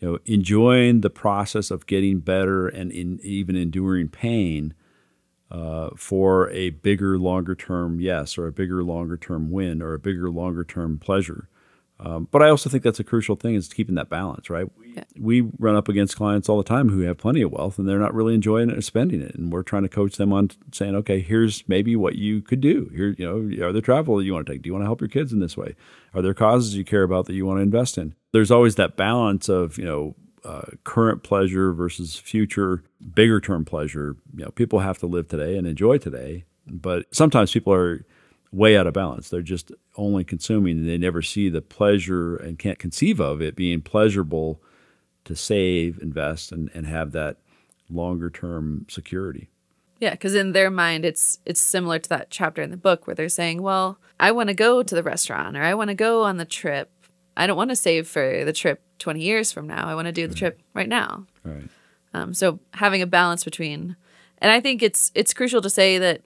you 0.01 0.11
know 0.11 0.19
enjoying 0.27 1.01
the 1.01 1.11
process 1.11 1.71
of 1.71 1.87
getting 1.87 2.21
better 2.21 2.69
and 2.69 2.93
in, 2.93 3.21
even 3.23 3.57
enduring 3.57 4.09
pain 4.09 4.75
uh, 5.51 5.91
for 5.97 6.51
a 6.51 6.71
bigger, 6.71 7.19
longer 7.19 7.55
term 7.55 8.01
yes, 8.01 8.37
or 8.37 8.47
a 8.47 8.53
bigger, 8.53 8.85
longer 8.85 9.17
term 9.17 9.51
win, 9.51 9.81
or 9.81 9.95
a 9.95 9.99
bigger, 9.99 10.31
longer 10.31 10.65
term 10.65 10.99
pleasure. 10.99 11.49
Um, 12.01 12.29
but 12.31 12.43
I 12.43 12.49
also 12.49 12.71
think 12.71 12.85
that's 12.85 13.01
a 13.01 13.05
crucial 13.05 13.35
thing 13.35 13.55
is 13.55 13.69
keeping 13.69 13.97
that 13.97 14.09
balance, 14.09 14.49
right? 14.49 14.69
Yeah. 14.95 15.05
We 15.19 15.41
run 15.59 15.75
up 15.75 15.89
against 15.89 16.17
clients 16.17 16.49
all 16.49 16.57
the 16.57 16.65
time 16.65 16.91
who 16.91 17.01
have 17.01 17.19
plenty 17.19 17.43
of 17.43 17.51
wealth 17.51 17.79
and 17.79 17.89
they're 17.89 17.99
not 17.99 18.15
really 18.15 18.35
enjoying 18.35 18.71
it 18.71 18.79
or 18.79 18.83
spending 18.83 19.21
it, 19.21 19.35
and 19.35 19.53
we're 19.53 19.63
trying 19.65 19.83
to 19.83 19.89
coach 19.89 20.17
them 20.17 20.33
on 20.33 20.51
saying, 20.73 20.95
okay, 20.97 21.21
here's 21.21 21.69
maybe 21.69 21.97
what 21.97 22.15
you 22.15 22.41
could 22.41 22.61
do. 22.61 22.91
Here, 22.95 23.15
you 23.19 23.25
know, 23.25 23.67
are 23.67 23.73
there 23.73 23.83
travel 23.83 24.17
that 24.17 24.25
you 24.25 24.33
want 24.33 24.47
to 24.47 24.53
take? 24.53 24.63
Do 24.63 24.69
you 24.69 24.75
want 24.75 24.83
to 24.83 24.89
help 24.89 25.01
your 25.01 25.09
kids 25.09 25.33
in 25.33 25.41
this 25.41 25.57
way? 25.57 25.75
Are 26.15 26.23
there 26.23 26.35
causes 26.35 26.77
you 26.77 26.85
care 26.85 27.03
about 27.03 27.27
that 27.27 27.35
you 27.35 27.47
want 27.47 27.59
to 27.59 27.63
invest 27.63 27.99
in? 27.99 28.15
There's 28.33 28.51
always 28.51 28.77
that 28.77 28.97
balance 28.97 29.49
of 29.49 29.77
you 29.77 29.85
know 29.85 30.15
uh, 30.45 30.67
current 30.85 31.23
pleasure 31.25 31.73
versus 31.73 32.17
future 32.17 32.85
bigger 33.15 33.41
term 33.41 33.65
pleasure. 33.65 34.17
You 34.37 34.45
know, 34.45 34.51
people 34.53 34.79
have 34.81 34.99
to 34.99 35.07
live 35.07 35.29
today 35.29 35.57
and 35.57 35.67
enjoy 35.67 35.99
today, 35.99 36.45
but 36.67 37.07
sometimes 37.13 37.53
people 37.53 37.73
are 37.73 38.05
way 38.53 38.77
out 38.77 38.87
of 38.87 38.95
balance. 38.95 39.29
They're 39.29 39.43
just 39.43 39.73
only 39.97 40.25
consuming 40.25 40.79
and 40.79 40.89
they 40.89 40.99
never 40.99 41.23
see 41.23 41.49
the 41.49 41.61
pleasure 41.61 42.37
and 42.37 42.59
can't 42.59 42.79
conceive 42.79 43.21
of 43.21 43.43
it 43.43 43.57
being 43.57 43.81
pleasurable 43.81 44.63
to 45.25 45.37
save, 45.37 45.99
invest, 46.01 46.53
and, 46.53 46.71
and 46.75 46.87
have 46.87 47.13
that 47.13 47.37
longer 47.91 48.31
term 48.31 48.87
security. 48.89 49.51
Yeah, 50.01 50.13
because 50.13 50.35
in 50.35 50.53
their 50.53 50.71
mind, 50.71 51.05
it's 51.05 51.41
it's 51.45 51.61
similar 51.61 51.99
to 51.99 52.09
that 52.09 52.31
chapter 52.31 52.63
in 52.63 52.71
the 52.71 52.77
book 52.77 53.07
where 53.07 53.15
they're 53.15 53.29
saying, 53.29 53.63
"Well, 53.63 53.99
I 54.21 54.31
want 54.31 54.49
to 54.49 54.55
go 54.55 54.83
to 54.83 54.95
the 54.95 55.03
restaurant 55.03 55.57
or 55.57 55.63
I 55.63 55.75
want 55.75 55.89
to 55.89 55.95
go 55.95 56.23
on 56.23 56.37
the 56.37 56.45
trip. 56.45 56.91
I 57.37 57.47
don't 57.47 57.57
want 57.57 57.71
to 57.71 57.77
save 57.77 58.07
for 58.07 58.45
the 58.45 58.53
trip 58.53 58.81
20 58.99 59.21
years 59.21 59.53
from 59.53 59.67
now. 59.67 59.89
I 59.89 59.95
want 59.95 60.07
to 60.07 60.13
do 60.13 60.29
the 60.29 60.35
trip 60.35 60.61
right 60.73 60.89
now." 60.89 61.27
Right. 61.45 61.69
Um, 62.15 62.33
so 62.33 62.61
having 62.75 63.03
a 63.03 63.07
balance 63.07 63.45
between, 63.45 63.97
and 64.39 64.53
I 64.53 64.61
think 64.61 64.83
it's 64.83 65.11
it's 65.15 65.35
crucial 65.35 65.61
to 65.63 65.71
say 65.71 65.99
that 65.99 66.23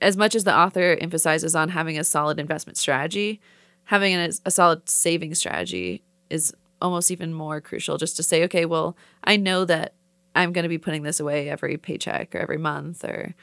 as 0.00 0.16
much 0.16 0.34
as 0.34 0.44
the 0.44 0.56
author 0.56 0.96
emphasizes 1.00 1.54
on 1.54 1.70
having 1.70 1.98
a 1.98 2.04
solid 2.04 2.38
investment 2.38 2.76
strategy, 2.76 3.40
having 3.84 4.14
a, 4.14 4.30
a 4.44 4.50
solid 4.50 4.88
saving 4.88 5.34
strategy 5.34 6.02
is 6.30 6.54
almost 6.80 7.10
even 7.10 7.32
more 7.32 7.60
crucial. 7.60 7.96
Just 7.96 8.16
to 8.16 8.22
say, 8.22 8.44
okay, 8.44 8.64
well, 8.64 8.96
I 9.24 9.36
know 9.36 9.64
that 9.64 9.94
I'm 10.34 10.52
going 10.52 10.64
to 10.64 10.68
be 10.68 10.78
putting 10.78 11.02
this 11.02 11.20
away 11.20 11.48
every 11.48 11.76
paycheck 11.76 12.34
or 12.34 12.38
every 12.38 12.58
month 12.58 13.04
or 13.04 13.34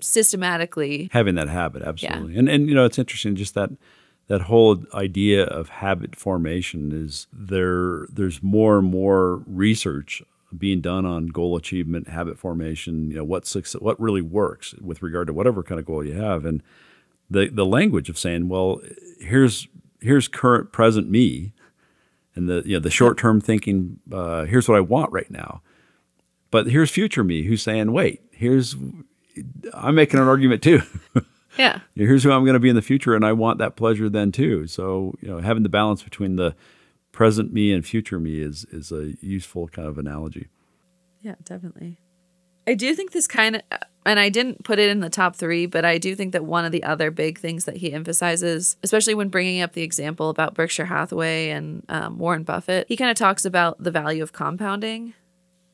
systematically. 0.00 1.08
Having 1.12 1.34
that 1.36 1.48
habit, 1.48 1.82
absolutely. 1.82 2.36
And 2.36 2.48
and 2.48 2.68
you 2.68 2.74
know, 2.74 2.84
it's 2.84 2.98
interesting 2.98 3.36
just 3.36 3.54
that 3.54 3.70
that 4.26 4.42
whole 4.42 4.82
idea 4.94 5.44
of 5.44 5.68
habit 5.68 6.16
formation 6.16 6.92
is 6.92 7.26
there 7.32 8.06
there's 8.12 8.42
more 8.42 8.78
and 8.78 8.88
more 8.90 9.42
research 9.46 10.22
being 10.58 10.80
done 10.80 11.04
on 11.04 11.26
goal 11.28 11.56
achievement, 11.56 12.08
habit 12.08 12.38
formation, 12.38 13.10
you 13.10 13.16
know, 13.16 13.24
what 13.24 13.46
success, 13.46 13.80
what 13.80 14.00
really 14.00 14.22
works 14.22 14.74
with 14.74 15.02
regard 15.02 15.26
to 15.26 15.32
whatever 15.32 15.62
kind 15.62 15.78
of 15.78 15.86
goal 15.86 16.04
you 16.04 16.14
have. 16.14 16.44
And 16.44 16.62
the 17.30 17.48
the 17.48 17.66
language 17.66 18.08
of 18.08 18.18
saying, 18.18 18.48
well, 18.48 18.80
here's 19.20 19.68
here's 20.00 20.28
current 20.28 20.72
present 20.72 21.10
me 21.10 21.52
and 22.34 22.48
the 22.48 22.62
you 22.64 22.74
know 22.74 22.80
the 22.80 22.90
short 22.90 23.18
term 23.18 23.40
thinking, 23.40 24.00
uh, 24.12 24.44
here's 24.44 24.68
what 24.68 24.76
I 24.76 24.80
want 24.80 25.12
right 25.12 25.30
now. 25.30 25.62
But 26.50 26.66
here's 26.66 26.90
future 26.90 27.24
me 27.24 27.42
who's 27.44 27.62
saying, 27.62 27.92
wait, 27.92 28.22
here's 28.30 28.76
I'm 29.72 29.94
making 29.94 30.20
an 30.20 30.28
argument 30.28 30.62
too. 30.62 30.82
Yeah. 31.56 31.78
here's 31.94 32.24
who 32.24 32.32
I'm 32.32 32.42
going 32.42 32.54
to 32.54 32.58
be 32.58 32.68
in 32.68 32.74
the 32.74 32.82
future, 32.82 33.14
and 33.14 33.24
I 33.24 33.32
want 33.32 33.58
that 33.58 33.76
pleasure 33.76 34.08
then 34.08 34.32
too. 34.32 34.66
So 34.66 35.14
you 35.20 35.28
know, 35.28 35.38
having 35.38 35.62
the 35.62 35.68
balance 35.68 36.02
between 36.02 36.34
the 36.34 36.56
present 37.14 37.52
me 37.52 37.72
and 37.72 37.86
future 37.86 38.18
me 38.18 38.40
is 38.40 38.66
is 38.72 38.92
a 38.92 39.14
useful 39.20 39.68
kind 39.68 39.88
of 39.88 39.96
analogy. 39.96 40.48
Yeah, 41.22 41.36
definitely. 41.44 41.96
I 42.66 42.74
do 42.74 42.94
think 42.94 43.12
this 43.12 43.26
kind 43.26 43.56
of, 43.56 43.62
and 44.04 44.18
I 44.18 44.30
didn't 44.30 44.64
put 44.64 44.78
it 44.78 44.90
in 44.90 45.00
the 45.00 45.10
top 45.10 45.36
three, 45.36 45.66
but 45.66 45.84
I 45.84 45.98
do 45.98 46.14
think 46.14 46.32
that 46.32 46.44
one 46.44 46.64
of 46.64 46.72
the 46.72 46.82
other 46.82 47.10
big 47.10 47.38
things 47.38 47.66
that 47.66 47.76
he 47.76 47.92
emphasizes, 47.92 48.76
especially 48.82 49.14
when 49.14 49.28
bringing 49.28 49.60
up 49.60 49.72
the 49.72 49.82
example 49.82 50.28
about 50.28 50.54
Berkshire 50.54 50.86
Hathaway 50.86 51.50
and 51.50 51.84
um, 51.88 52.18
Warren 52.18 52.42
Buffett, 52.42 52.86
he 52.88 52.96
kind 52.96 53.10
of 53.10 53.16
talks 53.16 53.44
about 53.44 53.82
the 53.82 53.90
value 53.90 54.22
of 54.22 54.32
compounding. 54.32 55.14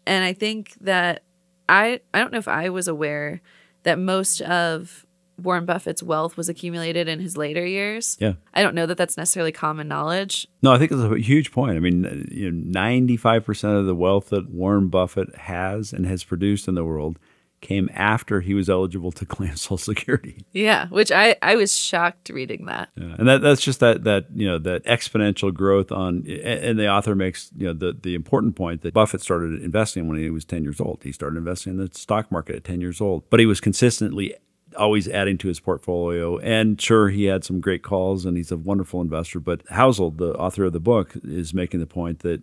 And 0.07 0.25
I 0.25 0.33
think 0.33 0.75
that 0.81 1.23
I, 1.69 2.01
I 2.13 2.19
don't 2.19 2.33
know 2.33 2.39
if 2.39 2.49
I 2.49 2.69
was 2.69 2.89
aware 2.89 3.41
that 3.85 3.99
most 3.99 4.41
of 4.43 5.07
Warren 5.43 5.65
Buffett's 5.65 6.03
wealth 6.03 6.37
was 6.37 6.49
accumulated 6.49 7.09
in 7.09 7.21
his 7.21 7.37
later 7.37 7.65
years. 7.65 8.17
Yeah. 8.21 8.35
I 8.55 8.63
don't 8.63 8.75
know 8.75 8.87
that 8.87 8.97
that's 8.97 9.17
necessarily 9.17 9.53
common 9.53 9.89
knowledge. 9.89 10.47
No, 10.63 10.73
I 10.73 10.79
think 10.79 10.93
it's 10.93 11.01
a 11.01 11.19
huge 11.19 11.53
point. 11.53 11.77
I 11.77 11.81
mean, 11.81 12.29
you 12.31 12.51
know, 12.51 12.81
95% 12.81 13.79
of 13.79 13.87
the 13.87 13.95
wealth 13.95 14.31
that 14.31 14.51
Warren 14.51 14.89
Buffett 14.89 15.35
has 15.37 15.93
and 15.93 16.07
has 16.07 16.25
produced 16.25 16.69
in 16.69 16.75
the 16.75 16.85
world 16.85 17.19
came 17.61 17.91
after 17.93 18.41
he 18.41 18.55
was 18.55 18.71
eligible 18.71 19.13
to 19.13 19.27
claim 19.27 19.55
Social 19.57 19.79
Security. 19.79 20.45
Yeah, 20.53 20.89
which 20.89 21.13
I, 21.13 21.37
I 21.43 21.57
was 21.57 21.77
shocked 21.77 22.31
reading 22.31 22.67
that. 22.67 22.91
Yeah. 22.97 23.15
And 23.19 23.29
that, 23.29 23.43
that's 23.43 23.61
just 23.61 23.81
that 23.81 24.05
that 24.05 24.27
you 24.35 24.47
know 24.47 24.59
that 24.59 24.85
exponential 24.85 25.53
growth 25.53 25.93
on. 25.93 26.27
And 26.27 26.79
the 26.79 26.89
author 26.89 27.15
makes 27.15 27.51
you 27.57 27.67
know 27.67 27.73
the 27.73 27.97
the 28.01 28.15
important 28.15 28.57
point 28.57 28.83
that 28.83 28.95
Buffett 28.95 29.21
started 29.21 29.63
investing 29.63 30.09
when 30.09 30.19
he 30.19 30.31
was 30.31 30.45
ten 30.45 30.63
years 30.63 30.81
old. 30.81 31.01
He 31.03 31.13
started 31.13 31.37
investing 31.37 31.75
in 31.75 31.79
the 31.79 31.91
stock 31.93 32.31
market 32.33 32.57
at 32.57 32.65
ten 32.65 32.81
years 32.81 33.01
old, 33.01 33.29
but 33.31 33.41
he 33.41 33.47
was 33.47 33.61
consistently 33.61 34.35
always 34.77 35.09
adding 35.09 35.39
to 35.39 35.49
his 35.49 35.61
portfolio. 35.61 36.39
And 36.39 36.81
sure, 36.81 37.09
he 37.09 37.25
had 37.25 37.45
some 37.45 37.61
great 37.61 37.83
calls, 37.83 38.25
and 38.25 38.37
he's 38.37 38.53
a 38.53 38.57
wonderful 38.57 39.01
investor. 39.01 39.41
But 39.41 39.65
Housel, 39.67 40.17
the 40.17 40.35
author 40.35 40.65
of 40.65 40.73
the 40.73 40.81
book, 40.81 41.15
is 41.25 41.55
making 41.55 41.81
the 41.81 41.87
point 41.87 42.21
that 42.21 42.43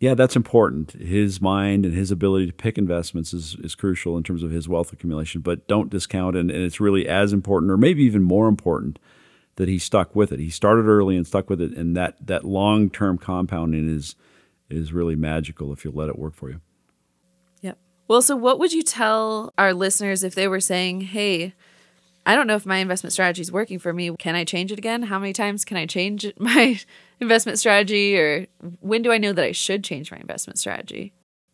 yeah, 0.00 0.14
that's 0.14 0.36
important. 0.36 0.92
His 0.92 1.40
mind 1.40 1.86
and 1.86 1.94
his 1.94 2.10
ability 2.10 2.46
to 2.46 2.52
pick 2.52 2.76
investments 2.76 3.32
is, 3.32 3.54
is 3.62 3.74
crucial 3.74 4.18
in 4.18 4.22
terms 4.22 4.42
of 4.42 4.50
his 4.50 4.68
wealth 4.68 4.92
accumulation, 4.92 5.40
but 5.40 5.66
don't 5.66 5.88
discount 5.88 6.36
and, 6.36 6.50
and 6.50 6.62
it's 6.62 6.80
really 6.80 7.08
as 7.08 7.32
important 7.32 7.70
or 7.70 7.78
maybe 7.78 8.02
even 8.02 8.22
more 8.22 8.48
important 8.48 8.98
that 9.56 9.68
he 9.68 9.78
stuck 9.78 10.14
with 10.14 10.32
it. 10.32 10.40
He 10.40 10.50
started 10.50 10.86
early 10.86 11.16
and 11.16 11.26
stuck 11.26 11.48
with 11.48 11.60
it 11.60 11.72
and 11.72 11.96
that 11.96 12.26
that 12.26 12.44
long 12.44 12.90
term 12.90 13.16
compounding 13.16 13.88
is 13.88 14.16
is 14.68 14.92
really 14.92 15.14
magical 15.14 15.72
if 15.72 15.84
you 15.84 15.90
let 15.90 16.08
it 16.08 16.18
work 16.18 16.34
for 16.34 16.50
you. 16.50 16.60
Well, 18.06 18.22
so 18.22 18.36
what 18.36 18.58
would 18.58 18.72
you 18.72 18.82
tell 18.82 19.52
our 19.56 19.72
listeners 19.72 20.22
if 20.22 20.34
they 20.34 20.46
were 20.46 20.60
saying, 20.60 21.02
hey, 21.02 21.54
I 22.26 22.34
don't 22.34 22.46
know 22.46 22.56
if 22.56 22.66
my 22.66 22.78
investment 22.78 23.12
strategy 23.12 23.42
is 23.42 23.52
working 23.52 23.78
for 23.78 23.92
me. 23.92 24.14
Can 24.18 24.34
I 24.34 24.44
change 24.44 24.72
it 24.72 24.78
again? 24.78 25.02
How 25.02 25.18
many 25.18 25.32
times 25.32 25.64
can 25.64 25.76
I 25.76 25.86
change 25.86 26.26
my 26.38 26.80
investment 27.20 27.58
strategy? 27.58 28.18
Or 28.18 28.46
when 28.80 29.02
do 29.02 29.12
I 29.12 29.18
know 29.18 29.32
that 29.32 29.44
I 29.44 29.52
should 29.52 29.84
change 29.84 30.10
my 30.10 30.18
investment 30.18 30.58
strategy? 30.58 31.12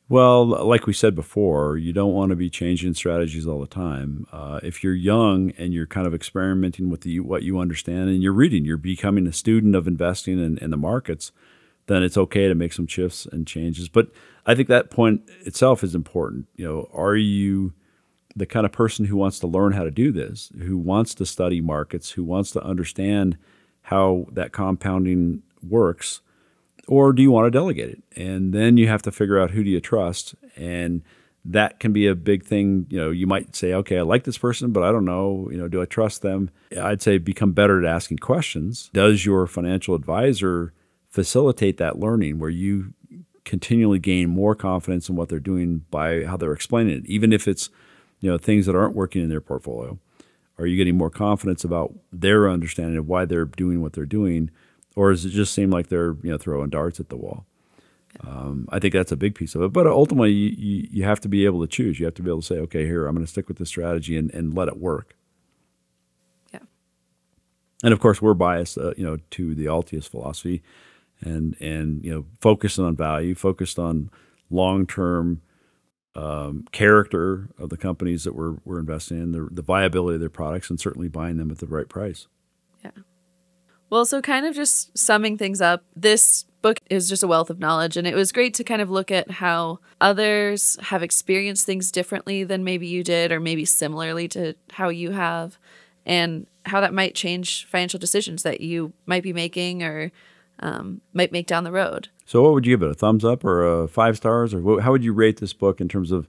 Well, 0.09 0.45
like 0.45 0.89
we 0.89 0.93
said 0.93 1.15
before, 1.15 1.77
you 1.77 1.93
don't 1.93 2.13
want 2.13 2.31
to 2.31 2.37
be 2.37 2.51
changing 2.51 2.95
strategies 2.95 3.47
all 3.47 3.61
the 3.61 3.69
time. 3.69 4.27
Uh, 4.33 4.59
if 4.61 4.83
you're 4.83 4.95
young 4.95 5.53
and 5.57 5.73
you're 5.73 5.87
kind 5.87 6.05
of 6.05 6.15
experimenting 6.15 6.91
with 6.91 7.03
the, 7.03 7.21
what 7.21 7.45
you 7.45 7.61
understand 7.61 8.09
and 8.09 8.21
you're 8.21 8.33
reading, 8.33 8.65
you're 8.65 8.77
becoming 8.77 9.29
a 9.29 9.33
student 9.33 9.77
of 9.77 9.87
investing 9.87 10.45
in, 10.45 10.59
in 10.59 10.71
the 10.71 10.77
markets, 10.77 11.31
then 11.87 12.03
it's 12.03 12.17
okay 12.17 12.49
to 12.49 12.57
make 12.57 12.73
some 12.73 12.89
shifts 12.89 13.25
and 13.25 13.47
changes. 13.47 13.89
But 13.89 14.09
I 14.51 14.55
think 14.57 14.69
that 14.69 14.91
point 14.91 15.23
itself 15.47 15.85
is 15.85 15.95
important. 15.95 16.47
You 16.57 16.67
know, 16.67 16.91
are 16.93 17.15
you 17.15 17.73
the 18.35 18.47
kind 18.47 18.67
of 18.67 18.73
person 18.73 19.05
who 19.05 19.17
wants 19.17 19.39
to 19.41 19.47
learn 19.47 19.73
how 19.73 19.85
to 19.85 19.91
do 19.93 20.11
this, 20.11 20.51
who 20.61 20.77
wants 20.77 21.15
to 21.15 21.27
study 21.27 21.61
markets, 21.61 22.11
who 22.11 22.25
wants 22.25 22.51
to 22.53 22.63
understand 22.65 23.39
how 23.83 24.27
that 24.33 24.53
compounding 24.53 25.43
works, 25.63 26.21
or 26.89 27.13
do 27.13 27.23
you 27.23 27.31
want 27.31 27.47
to 27.47 27.51
delegate 27.51 27.91
it? 27.91 28.03
And 28.17 28.53
then 28.53 28.77
you 28.77 28.89
have 28.89 29.03
to 29.03 29.13
figure 29.13 29.39
out 29.39 29.53
who 29.53 29.63
do 29.63 29.71
you 29.71 29.81
trust, 29.81 30.35
and 30.57 31.03
that 31.45 31.79
can 31.79 31.93
be 31.93 32.09
a 32.09 32.17
big 32.17 32.45
thing. 32.45 32.87
You 32.91 32.99
know, 32.99 33.11
you 33.11 33.29
might 33.29 33.55
say, 33.55 33.73
okay, 33.75 33.99
I 33.99 34.03
like 34.03 34.25
this 34.25 34.39
person, 34.39 34.73
but 34.73 34.83
I 34.83 34.91
don't 34.91 35.05
know. 35.05 35.49
You 35.53 35.59
know, 35.59 35.69
do 35.69 35.81
I 35.81 35.85
trust 35.85 36.23
them? 36.23 36.51
I'd 36.77 37.03
say 37.03 37.19
become 37.19 37.53
better 37.53 37.79
at 37.79 37.89
asking 37.89 38.19
questions. 38.19 38.91
Does 38.93 39.25
your 39.25 39.47
financial 39.47 39.95
advisor 39.95 40.73
facilitate 41.09 41.77
that 41.77 41.99
learning 41.99 42.39
where 42.39 42.51
you 42.51 42.95
continually 43.45 43.99
gain 43.99 44.29
more 44.29 44.55
confidence 44.55 45.09
in 45.09 45.17
what 45.17 45.29
they're 45.29 45.41
doing 45.41 45.85
by 45.91 46.25
how 46.25 46.37
they're 46.37 46.53
explaining 46.53 46.99
it, 46.99 47.07
even 47.07 47.33
if 47.33 47.49
it's 47.49 47.71
you 48.21 48.31
know 48.31 48.39
things 48.39 48.67
that 48.67 48.77
aren't 48.77 48.95
working 48.95 49.23
in 49.23 49.29
their 49.29 49.41
portfolio? 49.41 49.99
Are 50.59 50.67
you 50.67 50.77
getting 50.77 50.97
more 50.97 51.11
confidence 51.11 51.65
about 51.65 51.95
their 52.13 52.49
understanding 52.49 52.99
of 52.99 53.09
why 53.09 53.25
they're 53.25 53.47
doing 53.47 53.81
what 53.81 53.95
they're 53.95 54.05
doing, 54.05 54.51
or 54.95 55.11
does 55.11 55.25
it 55.25 55.31
just 55.31 55.55
seem 55.55 55.71
like 55.71 55.89
they're 55.89 56.17
you 56.23 56.31
know 56.31 56.39
throwing 56.39 56.71
darts 56.71 57.01
at 57.01 57.09
the 57.09 57.17
wall? 57.17 57.47
Um, 58.27 58.69
I 58.71 58.79
think 58.79 58.93
that's 58.93 59.13
a 59.13 59.17
big 59.17 59.35
piece 59.35 59.55
of 59.55 59.63
it. 59.63 59.73
But 59.73 59.87
ultimately, 59.87 60.33
you, 60.33 60.51
you, 60.51 60.89
you 60.91 61.05
have 61.05 61.21
to 61.21 61.29
be 61.29 61.45
able 61.45 61.61
to 61.61 61.67
choose. 61.67 61.99
You 61.99 62.07
have 62.07 62.15
to 62.15 62.23
be 62.23 62.31
able 62.31 62.41
to 62.41 62.47
say, 62.47 62.59
okay, 62.59 62.85
here 62.85 63.07
I'm 63.07 63.15
going 63.15 63.25
to 63.25 63.31
stick 63.31 63.49
with 63.49 63.59
this 63.59 63.69
strategy 63.69 64.17
and, 64.17 64.33
and 64.35 64.55
let 64.55 64.69
it 64.69 64.79
work. 64.79 65.17
Yeah. 66.53 66.61
And 67.83 67.93
of 67.93 68.01
course, 68.01 68.21
we're 68.21 68.35
biased, 68.35 68.79
uh, 68.79 68.95
you 68.97 69.05
know, 69.05 69.19
to 69.31 69.55
the 69.55 69.67
Altius 69.67 70.09
philosophy, 70.09 70.63
and 71.21 71.57
and 71.61 72.05
you 72.05 72.13
know, 72.13 72.27
focused 72.41 72.79
on 72.79 72.97
value, 72.97 73.35
focused 73.35 73.79
on 73.79 74.11
long 74.51 74.87
term 74.87 75.43
um, 76.15 76.67
character 76.73 77.49
of 77.59 77.71
the 77.71 77.77
companies 77.77 78.25
that 78.25 78.35
we're, 78.35 78.57
we're 78.65 78.81
investing 78.81 79.23
in, 79.23 79.33
the, 79.33 79.49
the 79.51 79.63
viability 79.63 80.15
of 80.17 80.21
their 80.21 80.29
products, 80.29 80.71
and 80.71 80.81
certainly 80.81 81.09
buying 81.09 81.37
them 81.37 81.51
at 81.51 81.59
the 81.59 81.67
right 81.67 81.89
price. 81.89 82.27
Yeah. 82.85 82.91
Well, 83.89 84.05
so 84.05 84.21
kind 84.21 84.47
of 84.47 84.55
just 84.55 84.97
summing 84.99 85.39
things 85.39 85.61
up, 85.61 85.85
this 85.95 86.45
book 86.63 86.79
is 86.91 87.09
just 87.09 87.23
a 87.23 87.29
wealth 87.29 87.49
of 87.49 87.59
knowledge. 87.59 87.97
And 87.97 88.07
it 88.07 88.15
was 88.15 88.33
great 88.33 88.55
to 88.55 88.65
kind 88.65 88.83
of 88.83 88.91
look 88.91 89.11
at 89.11 89.31
how 89.31 89.79
others 90.01 90.77
have 90.83 91.03
experienced 91.03 91.65
things 91.65 91.91
differently 91.91 92.45
than 92.45 92.65
maybe 92.65 92.87
you 92.87 93.03
did, 93.03 93.33
or 93.33 93.41
maybe 93.41 93.65
similarly 93.65 94.29
to 94.29 94.55
how 94.73 94.89
you 94.89 95.13
have, 95.13 95.59
and 96.05 96.47
how 96.67 96.81
that 96.81 96.93
might 96.93 97.15
change 97.15 97.67
financial 97.67 97.99
decisions 97.99 98.43
that 98.43 98.61
you 98.61 98.93
might 99.07 99.23
be 99.23 99.33
making 99.33 99.83
or 99.83 100.13
um, 100.61 101.01
might 101.13 101.33
make 101.33 101.47
down 101.47 101.65
the 101.65 101.73
road. 101.73 102.09
So, 102.27 102.43
what 102.43 102.53
would 102.53 102.67
you 102.67 102.77
give 102.77 102.83
it? 102.83 102.91
A 102.91 102.95
thumbs 102.95 103.25
up 103.25 103.45
or 103.45 103.83
a 103.83 103.89
five 103.89 104.17
stars? 104.17 104.55
Or 104.55 104.61
what, 104.61 104.83
how 104.83 104.93
would 104.93 105.03
you 105.03 105.13
rate 105.13 105.41
this 105.41 105.53
book 105.53 105.81
in 105.81 105.89
terms 105.89 106.13
of 106.13 106.29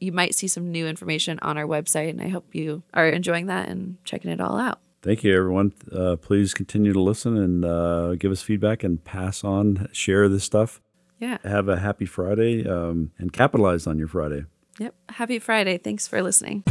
you 0.00 0.12
might 0.12 0.34
see 0.34 0.48
some 0.48 0.70
new 0.70 0.86
information 0.86 1.38
on 1.42 1.58
our 1.58 1.66
website, 1.66 2.10
and 2.10 2.20
I 2.20 2.28
hope 2.28 2.54
you 2.54 2.82
are 2.94 3.08
enjoying 3.08 3.46
that 3.46 3.68
and 3.68 4.02
checking 4.04 4.30
it 4.30 4.40
all 4.40 4.58
out. 4.58 4.80
Thank 5.02 5.24
you, 5.24 5.34
everyone. 5.36 5.72
Uh, 5.90 6.16
please 6.16 6.52
continue 6.52 6.92
to 6.92 7.00
listen 7.00 7.36
and 7.36 7.64
uh, 7.64 8.14
give 8.16 8.30
us 8.32 8.42
feedback 8.42 8.82
and 8.82 9.02
pass 9.02 9.44
on, 9.44 9.88
share 9.92 10.28
this 10.28 10.44
stuff. 10.44 10.80
Yeah. 11.18 11.38
Have 11.44 11.68
a 11.68 11.78
happy 11.78 12.06
Friday 12.06 12.66
um, 12.66 13.12
and 13.18 13.32
capitalize 13.32 13.86
on 13.86 13.98
your 13.98 14.08
Friday. 14.08 14.44
Yep. 14.78 14.94
Happy 15.10 15.38
Friday. 15.38 15.78
Thanks 15.78 16.08
for 16.08 16.22
listening. 16.22 16.64